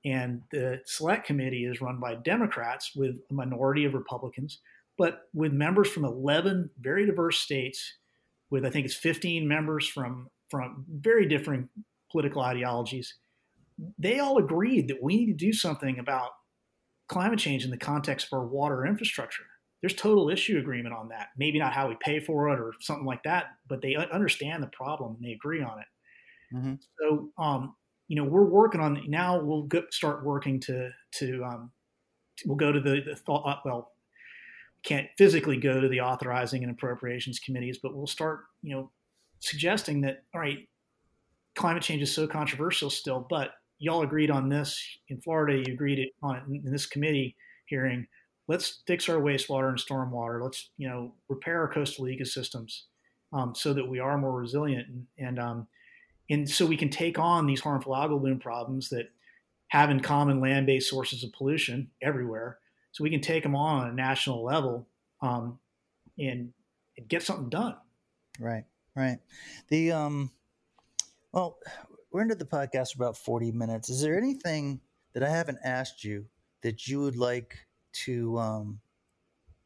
[0.05, 4.59] And the Select Committee is run by Democrats with a minority of Republicans
[4.97, 7.95] but with members from 11 very diverse states,
[8.51, 11.69] with I think it's 15 members from from very different
[12.13, 13.15] political ideologies,
[13.99, 16.31] they all agreed that we need to do something about
[17.09, 19.45] climate change in the context of our water infrastructure.
[19.85, 21.29] There's total issue agreement on that.
[21.37, 24.69] Maybe not how we pay for it or something like that, but they understand the
[24.69, 26.57] problem and they agree on it.
[26.57, 26.75] Mm-hmm.
[26.99, 27.75] So, um,
[28.09, 29.39] you know, we're working on now.
[29.39, 31.71] We'll go, start working to to um,
[32.47, 33.93] we'll go to the, the thought, well
[34.85, 38.91] can't physically go to the authorizing and appropriations committees, but we'll start, you know,
[39.41, 40.67] suggesting that all right,
[41.57, 45.63] climate change is so controversial still, but y'all agreed on this in Florida.
[45.67, 48.07] You agreed on it in this committee hearing.
[48.47, 50.43] Let's fix our wastewater and stormwater.
[50.43, 52.83] Let's you know repair our coastal ecosystems
[53.33, 55.67] um, so that we are more resilient and and, um,
[56.31, 59.11] and so we can take on these harmful algal bloom problems that
[59.69, 62.59] have in common land-based sources of pollution everywhere.
[62.93, 64.87] So we can take them on on a national level
[65.21, 65.59] um,
[66.19, 66.53] and,
[66.97, 67.75] and get something done.
[68.39, 68.65] Right,
[68.95, 69.19] right.
[69.69, 70.31] The um,
[71.33, 71.59] well,
[72.13, 73.91] we're into the podcast for about 40 minutes.
[73.91, 74.81] Is there anything
[75.15, 76.27] that I haven't asked you
[76.63, 77.64] that you would like
[78.05, 78.81] to um,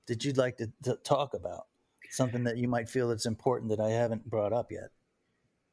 [0.06, 1.66] that you'd like to, to talk about?
[2.10, 4.90] Something that you might feel that's important that I haven't brought up yet.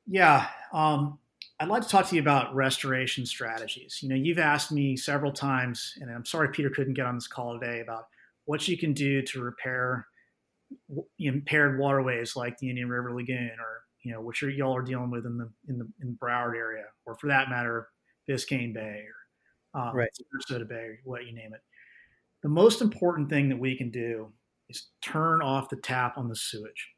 [0.06, 1.18] Yeah, um,
[1.60, 4.00] I'd like to talk to you about restoration strategies.
[4.02, 7.28] You know, you've asked me several times, and I'm sorry Peter couldn't get on this
[7.28, 8.08] call today about
[8.44, 10.08] what you can do to repair
[11.20, 15.10] impaired waterways like the Indian River Lagoon or you know, which are, y'all are dealing
[15.10, 17.88] with in the in the in Broward area, or for that matter,
[18.30, 19.04] Biscayne Bay
[19.74, 20.10] or um, right.
[20.14, 21.62] Sarasota Bay, or what you name it.
[22.46, 24.32] The most important thing that we can do
[24.70, 26.92] is turn off the tap on the sewage.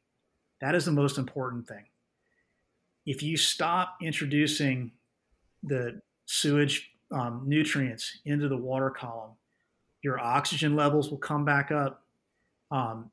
[0.59, 1.85] That is the most important thing.
[3.05, 4.91] If you stop introducing
[5.63, 9.35] the sewage um, nutrients into the water column,
[10.01, 12.03] your oxygen levels will come back up.
[12.69, 13.09] Um,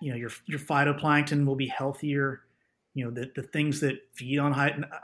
[0.00, 2.42] you know, your your phytoplankton will be healthier
[2.94, 4.52] you know the, the things that feed on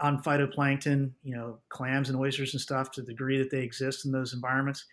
[0.01, 4.05] on phytoplankton you know clams and oysters and stuff to the degree that they exist
[4.05, 4.85] in those environments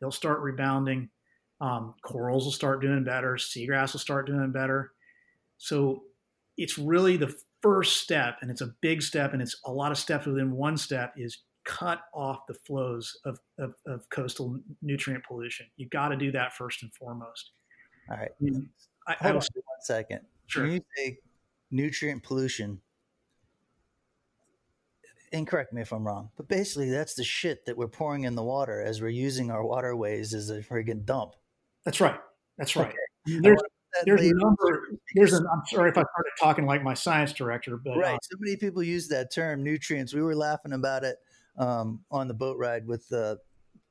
[0.00, 1.08] they'll start rebounding.
[1.60, 3.34] Um, corals will start doing better.
[3.34, 4.92] Seagrass will start doing better.
[5.58, 6.02] So
[6.56, 9.98] it's really the first step and it's a big step and it's a lot of
[9.98, 15.66] steps within one step is cut off the flows of, of, of coastal nutrient pollution.
[15.76, 17.52] You've got to do that first and foremost.
[18.10, 18.30] All right.
[19.08, 20.20] I, Hold I was, on one second.
[20.46, 20.64] Sure.
[20.64, 21.18] Can you say
[21.74, 22.80] nutrient pollution.
[25.34, 28.36] And correct me if I'm wrong, but basically that's the shit that we're pouring in
[28.36, 31.34] the water as we're using our waterways as a friggin' dump.
[31.84, 32.20] That's right.
[32.56, 32.94] That's right.
[33.26, 33.40] Okay.
[33.40, 33.60] There's,
[34.04, 34.88] there's a number.
[35.16, 38.14] There's an, I'm sorry if I started talking like my science director, but right.
[38.14, 40.14] Uh, so many people use that term nutrients.
[40.14, 41.16] We were laughing about it
[41.58, 43.40] um, on the boat ride with the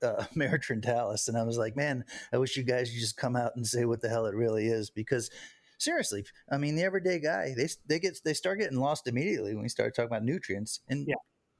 [0.01, 3.17] uh, uh, Mayor Trantalis, and I was like, man, I wish you guys would just
[3.17, 5.29] come out and say what the hell it really is because
[5.77, 9.63] seriously, I mean, the everyday guy, they they get they start getting lost immediately when
[9.63, 10.79] we start talking about nutrients.
[10.89, 11.15] And yeah.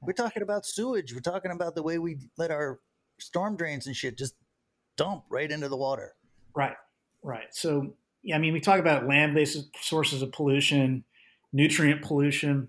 [0.06, 1.12] We're talking about sewage.
[1.12, 2.80] We're talking about the way we let our
[3.18, 4.34] storm drains and shit just
[4.96, 6.14] dump right into the water.
[6.54, 6.76] Right,
[7.22, 7.46] right.
[7.52, 11.04] So yeah, I mean, we talk about land-based sources of pollution,
[11.52, 12.68] nutrient pollution.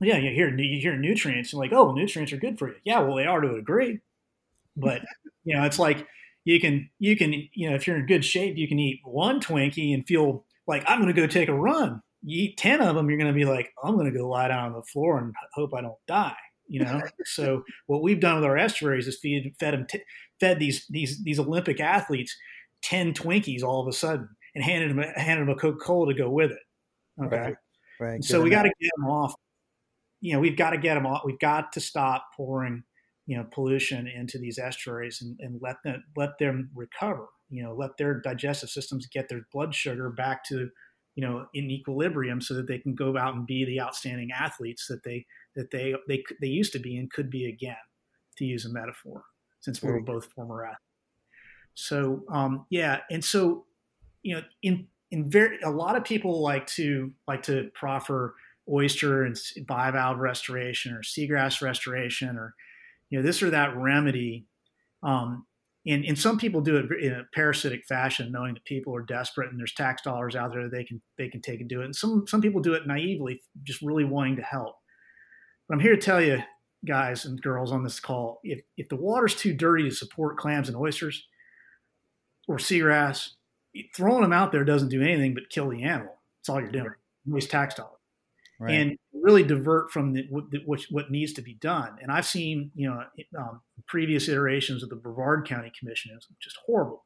[0.00, 2.74] Yeah, you hear you hear nutrients, you're like, oh, well, nutrients are good for you.
[2.84, 4.00] Yeah, well, they are to a degree,
[4.76, 5.02] but
[5.44, 6.06] you know, it's like
[6.44, 9.40] you can you can you know if you're in good shape, you can eat one
[9.40, 12.02] Twinkie and feel like I'm going to go take a run.
[12.22, 14.48] You eat ten of them, you're going to be like, I'm going to go lie
[14.48, 16.36] down on the floor and hope I don't die.
[16.68, 17.00] You know.
[17.24, 20.02] so what we've done with our estuaries is feed fed them t-
[20.40, 22.36] fed these these these Olympic athletes
[22.82, 26.18] ten Twinkies all of a sudden and handed them handed them a Coca Cola to
[26.18, 27.24] go with it.
[27.24, 27.36] Okay.
[27.36, 27.54] Right.
[28.00, 28.24] right.
[28.24, 29.34] So we got to get them off.
[30.20, 31.22] You know, we've got to get them off.
[31.24, 32.82] We've got to stop pouring
[33.26, 37.74] you know pollution into these estuaries and, and let them let them recover you know
[37.74, 40.70] let their digestive systems get their blood sugar back to
[41.14, 44.86] you know in equilibrium so that they can go out and be the outstanding athletes
[44.88, 45.26] that they
[45.56, 47.76] that they they they used to be and could be again
[48.36, 49.24] to use a metaphor
[49.60, 50.80] since we were both former athletes
[51.74, 53.64] so um, yeah and so
[54.22, 58.34] you know in in very a lot of people like to like to proffer
[58.68, 59.36] oyster and
[59.68, 62.54] bivalve restoration or seagrass restoration or
[63.10, 64.46] you know this or that remedy
[65.02, 65.46] um,
[65.86, 69.50] and, and some people do it in a parasitic fashion, knowing that people are desperate
[69.50, 71.84] and there's tax dollars out there that they can they can take and do it.
[71.84, 74.74] And some some people do it naively, just really wanting to help.
[75.68, 76.42] But I'm here to tell you,
[76.86, 80.68] guys and girls on this call, if if the water's too dirty to support clams
[80.68, 81.26] and oysters
[82.48, 83.30] or seagrass,
[83.94, 86.14] throwing them out there doesn't do anything but kill the animal.
[86.38, 86.90] That's all you're doing.
[87.26, 87.92] Waste tax dollars.
[88.58, 88.74] Right.
[88.74, 91.96] And really divert from the, what, what, needs to be done.
[92.00, 93.02] And I've seen, you know,
[93.38, 97.04] um, previous iterations of the Brevard County Commission is just horrible.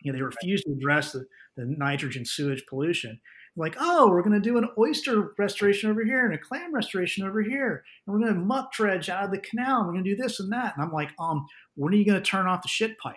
[0.00, 3.20] You know, they refuse to address the, the nitrogen sewage pollution.
[3.54, 7.26] Like, oh, we're going to do an oyster restoration over here and a clam restoration
[7.26, 9.80] over here, and we're going to muck dredge out of the canal.
[9.80, 10.74] And we're going to do this and that.
[10.74, 13.16] And I'm like, um, when are you going to turn off the shit pipe?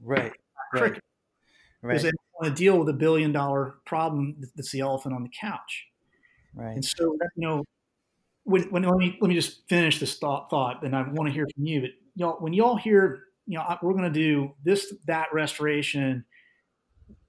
[0.00, 0.32] Right.
[0.72, 1.02] Cricket.
[1.82, 1.94] Right.
[1.94, 5.30] Because they want to deal with a billion dollar problem that's the elephant on the
[5.40, 5.86] couch.
[6.54, 6.74] Right.
[6.74, 7.64] And so, you know,
[8.44, 11.34] when, when let me let me just finish this thought thought, and I want to
[11.34, 11.80] hear from you.
[11.82, 16.24] But y'all, when y'all hear, you know, we're going to do this that restoration,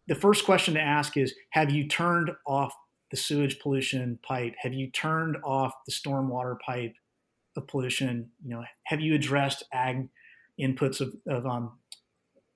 [0.08, 2.74] the first question to ask is Have you turned off
[3.12, 4.54] the sewage pollution pipe?
[4.62, 6.96] Have you turned off the stormwater pipe
[7.56, 8.32] of pollution?
[8.44, 10.10] You know, have you addressed ag
[10.60, 11.80] inputs of, of, um,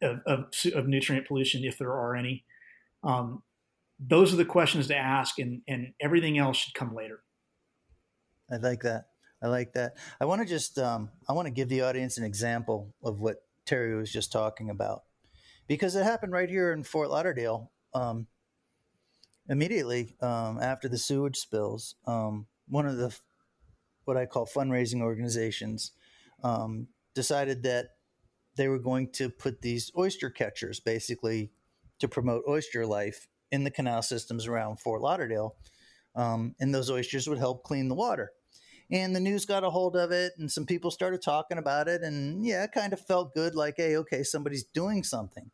[0.01, 2.45] of, of, of nutrient pollution, if there are any?
[3.03, 3.43] Um,
[3.99, 7.21] those are the questions to ask, and, and everything else should come later.
[8.51, 9.05] I like that.
[9.43, 9.97] I like that.
[10.19, 13.43] I want to just um, I want to give the audience an example of what
[13.65, 15.03] Terry was just talking about
[15.67, 17.71] because it happened right here in Fort Lauderdale.
[17.93, 18.27] Um,
[19.49, 23.17] immediately um, after the sewage spills, um, one of the
[24.05, 25.91] what I call fundraising organizations
[26.43, 27.89] um, decided that
[28.55, 31.51] they were going to put these oyster catchers, basically,
[31.99, 35.55] to promote oyster life in the canal systems around Fort Lauderdale,
[36.15, 38.31] um, and those oysters would help clean the water
[38.91, 42.01] and the news got a hold of it and some people started talking about it
[42.01, 45.51] and yeah it kind of felt good like hey okay somebody's doing something.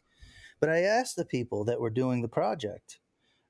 [0.60, 3.00] But i asked the people that were doing the project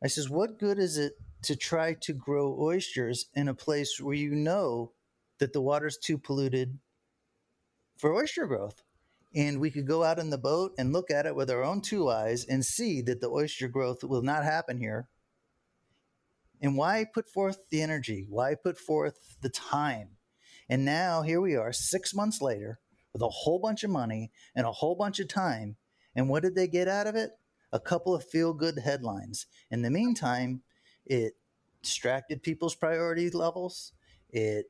[0.03, 1.13] i says what good is it
[1.43, 4.91] to try to grow oysters in a place where you know
[5.39, 6.79] that the water's too polluted
[7.97, 8.83] for oyster growth?
[9.35, 11.81] And we could go out in the boat and look at it with our own
[11.81, 15.09] two eyes and see that the oyster growth will not happen here
[16.61, 18.25] and why put forth the energy?
[18.29, 20.17] Why put forth the time?
[20.69, 22.79] And now here we are, six months later,
[23.13, 25.77] with a whole bunch of money and a whole bunch of time.
[26.15, 27.31] And what did they get out of it?
[27.71, 29.45] A couple of feel good headlines.
[29.69, 30.63] In the meantime,
[31.05, 31.33] it
[31.81, 33.93] distracted people's priority levels.
[34.29, 34.65] It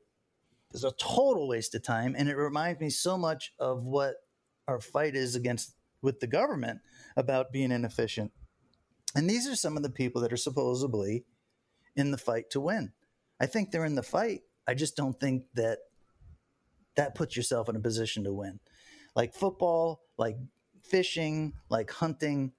[0.72, 2.14] was a total waste of time.
[2.16, 4.16] And it reminds me so much of what
[4.66, 6.80] our fight is against with the government
[7.16, 8.32] about being inefficient.
[9.14, 11.24] And these are some of the people that are supposedly
[11.96, 12.92] in the fight to win.
[13.40, 14.42] I think they're in the fight.
[14.66, 15.78] I just don't think that
[16.96, 18.60] that puts yourself in a position to win.
[19.14, 20.36] Like football, like
[20.82, 22.52] fishing, like hunting,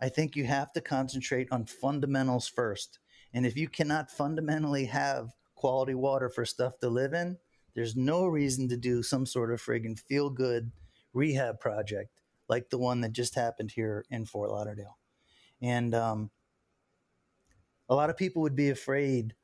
[0.00, 2.98] I think you have to concentrate on fundamentals first.
[3.32, 7.38] And if you cannot fundamentally have quality water for stuff to live in,
[7.74, 10.72] there's no reason to do some sort of friggin' feel good
[11.12, 14.98] rehab project like the one that just happened here in Fort Lauderdale.
[15.62, 16.30] And um,
[17.88, 19.34] a lot of people would be afraid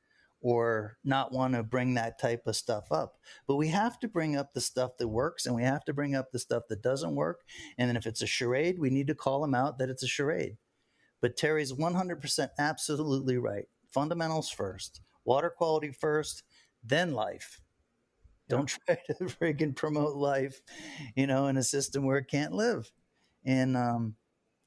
[0.43, 3.16] or not want to bring that type of stuff up.
[3.47, 6.14] But we have to bring up the stuff that works and we have to bring
[6.14, 7.43] up the stuff that doesn't work.
[7.76, 10.09] And then if it's a charade, we need to call them out that it's a
[10.09, 10.57] charade.
[11.20, 13.66] But Terry's 100% absolutely right.
[13.91, 16.43] Fundamentals first, water quality first,
[16.82, 17.61] then life.
[18.49, 20.61] Don't try to friggin' promote life,
[21.14, 22.91] you know, in a system where it can't live.
[23.45, 24.16] And um,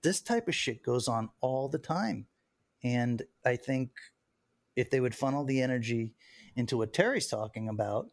[0.04, 2.28] this type of shit goes on all the time.
[2.84, 3.92] And I think
[4.76, 6.14] if they would funnel the energy
[6.56, 8.10] into what Terry's talking about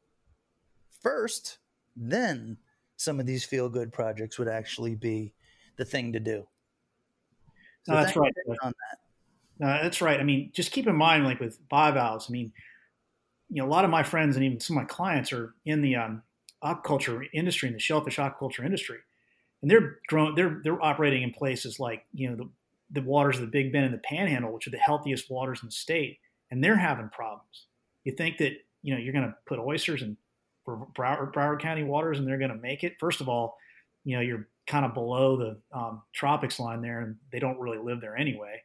[1.03, 1.59] first,
[1.97, 2.59] then
[2.97, 5.33] some of these feel good projects would actually be
[5.77, 6.47] the thing to do.
[7.85, 8.33] So no, that's right.
[8.63, 8.99] On that.
[9.59, 10.21] No, that's right.
[10.21, 12.53] I mean, just keep in mind, like with bivalves, I mean,
[13.49, 15.83] you know, a lot of my friends and even some of my clients are in
[15.83, 16.23] the um,
[16.63, 18.99] aquaculture industry, in the shellfish aquaculture industry,
[19.61, 20.35] and they're growing.
[20.35, 22.49] They're they're operating in places like you know the
[22.91, 25.69] the waters of the Big Bend and the Panhandle, which are the healthiest waters in
[25.69, 26.19] the state,
[26.51, 27.67] and they're having problems.
[28.05, 30.17] You think that you know you're going to put oysters in
[30.67, 32.95] Broward, Broward County waters and they're going to make it?
[32.99, 33.57] First of all,
[34.05, 37.79] you know you're kind of below the um, tropics line there, and they don't really
[37.79, 38.63] live there anyway.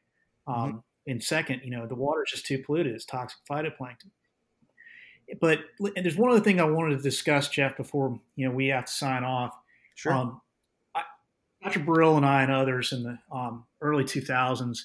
[0.47, 0.77] Um, mm-hmm.
[1.07, 4.11] And second, you know the water is just too polluted; it's toxic phytoplankton.
[5.41, 8.67] But and there's one other thing I wanted to discuss, Jeff, before you know we
[8.67, 9.55] have to sign off.
[9.95, 10.13] Sure.
[10.13, 10.41] Um,
[11.65, 11.79] Dr.
[11.79, 14.77] Brill and I and others in the um, early 2000s,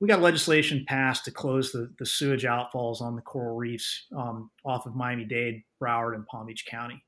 [0.00, 4.50] we got legislation passed to close the, the sewage outfalls on the coral reefs um,
[4.64, 7.04] off of Miami Dade, Broward, and Palm Beach County.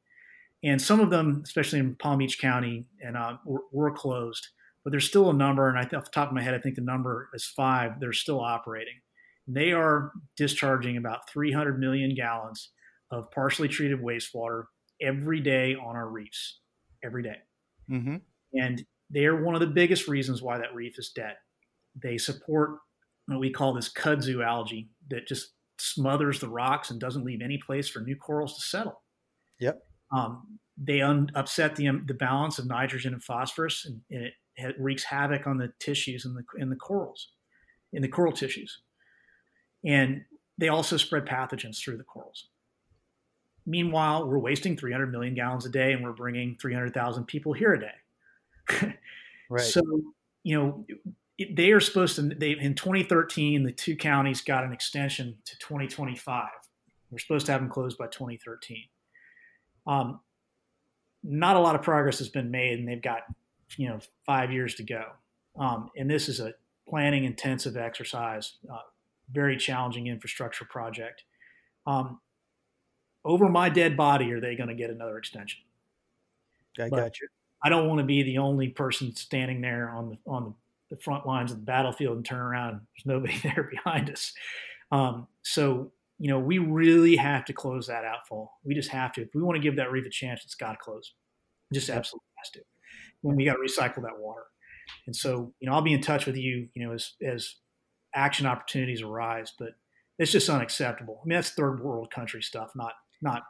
[0.63, 4.49] And some of them, especially in Palm Beach County, and uh, were, were, closed.
[4.85, 6.75] But there's still a number, and I off the top of my head, I think
[6.75, 8.01] the number is five.
[8.01, 9.01] They're still operating.
[9.47, 12.71] They are discharging about 300 million gallons
[13.11, 14.65] of partially treated wastewater
[15.01, 16.59] every day on our reefs,
[17.03, 17.39] every day.
[17.91, 18.17] Mm-hmm.
[18.53, 21.35] And they are one of the biggest reasons why that reef is dead.
[22.01, 22.79] They support
[23.27, 27.59] what we call this kudzu algae that just smothers the rocks and doesn't leave any
[27.59, 29.03] place for new corals to settle.
[29.61, 29.81] Yep.
[30.13, 34.35] Um, they un- upset the, um, the balance of nitrogen and phosphorus, and, and it,
[34.57, 37.29] it, wreaks havoc on the tissues in the in the corals,
[37.93, 38.81] in the coral tissues,
[39.85, 40.23] and
[40.59, 42.49] they also spread pathogens through the corals.
[43.67, 47.81] Meanwhile, we're wasting 300 million gallons a day, and we're bringing 300,000 people here a
[47.81, 47.93] day.
[49.51, 49.63] right.
[49.63, 49.83] So,
[50.43, 50.87] you know,
[51.55, 56.49] they are supposed to, they, in 2013, the two counties got an extension to 2025.
[57.11, 58.85] We're supposed to have them closed by 2013.
[59.87, 60.21] Um,
[61.23, 63.23] not a lot of progress has been made, and they've got,
[63.77, 65.05] you know, five years to go.
[65.59, 66.55] Um, and this is a
[66.89, 68.79] planning intensive exercise, uh,
[69.33, 71.25] very challenging infrastructure project.
[71.87, 72.21] Um,
[73.25, 75.61] over my dead body, are they going to get another extension?
[76.79, 77.29] I But- got you.
[77.63, 80.55] I don't want to be the only person standing there on the on
[80.91, 82.71] the, front lines of the battlefield and turn around.
[82.71, 84.33] and There's nobody there behind us.
[84.91, 88.53] Um, so you know, we really have to close that out full.
[88.63, 89.23] We just have to.
[89.23, 91.15] If we want to give that reef a chance, it's got to close.
[91.71, 92.61] It just absolutely has to.
[93.23, 94.45] When we got to recycle that water.
[95.07, 97.55] And so, you know, I'll be in touch with you, you know, as as
[98.15, 99.53] action opportunities arise.
[99.59, 99.71] But
[100.19, 101.21] it's just unacceptable.
[101.23, 102.93] I mean, that's third world country stuff, not
[103.23, 103.43] not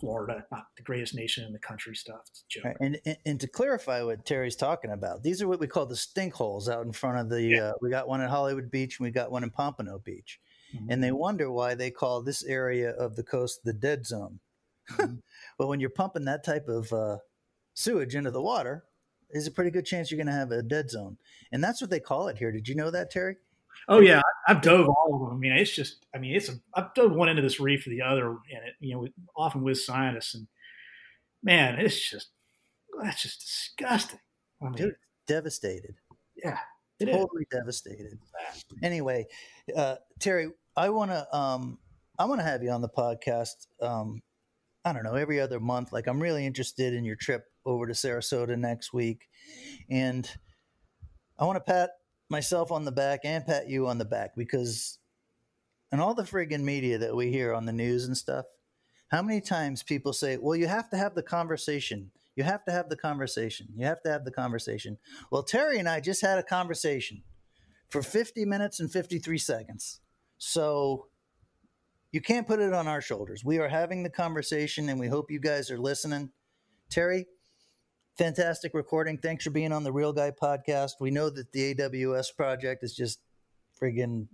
[0.00, 2.20] Florida, not the greatest nation in the country stuff.
[2.28, 2.64] It's a joke.
[2.64, 5.86] Right, And, and and to clarify what Terry's talking about, these are what we call
[5.86, 7.42] the stink holes out in front of the.
[7.42, 7.62] Yeah.
[7.62, 10.38] Uh, we got one at Hollywood Beach and we got one in Pompano Beach,
[10.74, 10.86] Mhm.
[10.90, 14.40] and they wonder why they call this area of the coast the dead zone.
[14.92, 15.22] Mhm.
[15.58, 17.18] Well, when you're pumping that type of uh,
[17.74, 18.84] sewage into the water,
[19.30, 21.18] there's a pretty good chance you're going to have a dead zone,
[21.50, 22.52] and that's what they call it here.
[22.52, 23.36] Did you know that, Terry?
[23.88, 25.36] Oh yeah, I've dove all of them.
[25.36, 27.86] I mean, it's just, I mean, it's a, I've dove one end of this reef
[27.86, 30.46] or the other, and it, you know, with- often with scientists, and
[31.42, 32.28] man, it's just,
[33.02, 34.18] that's just disgusting.
[34.60, 34.96] I mean, Dude,
[35.28, 35.94] devastated.
[36.36, 36.58] yeah,
[36.98, 37.14] it is.
[37.16, 38.18] totally devastated.
[38.82, 39.26] Anyway,
[39.76, 41.78] uh, Terry, I want to um,
[42.18, 43.66] I want to have you on the podcast.
[43.80, 44.22] Um,
[44.84, 45.92] I don't know every other month.
[45.92, 49.28] Like I'm really interested in your trip over to Sarasota next week,
[49.90, 50.28] and
[51.38, 51.90] I want to pat
[52.28, 54.98] myself on the back and pat you on the back because,
[55.92, 58.46] and all the friggin' media that we hear on the news and stuff,
[59.08, 62.70] how many times people say, "Well, you have to have the conversation." You have to
[62.70, 63.68] have the conversation.
[63.74, 64.98] You have to have the conversation.
[65.30, 67.22] Well, Terry and I just had a conversation
[67.88, 70.00] for 50 minutes and 53 seconds.
[70.36, 71.06] So
[72.12, 73.42] you can't put it on our shoulders.
[73.42, 76.30] We are having the conversation and we hope you guys are listening.
[76.90, 77.26] Terry,
[78.16, 79.18] fantastic recording.
[79.18, 80.92] Thanks for being on the Real Guy podcast.
[81.00, 83.20] We know that the AWS project is just
[83.80, 84.26] friggin'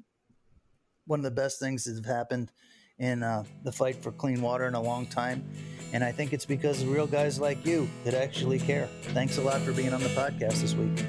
[1.07, 2.53] one of the best things that have happened
[2.99, 5.45] in uh, the fight for clean water in a long time.
[5.93, 8.89] And I think it's because of real guys like you that actually care.
[9.09, 11.05] Thanks a lot for being on the podcast this week.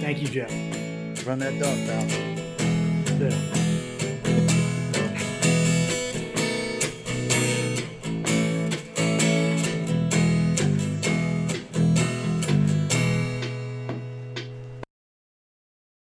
[0.00, 0.50] Thank you, Jeff.
[1.26, 3.18] Run that dog, pal.
[3.18, 3.75] Good.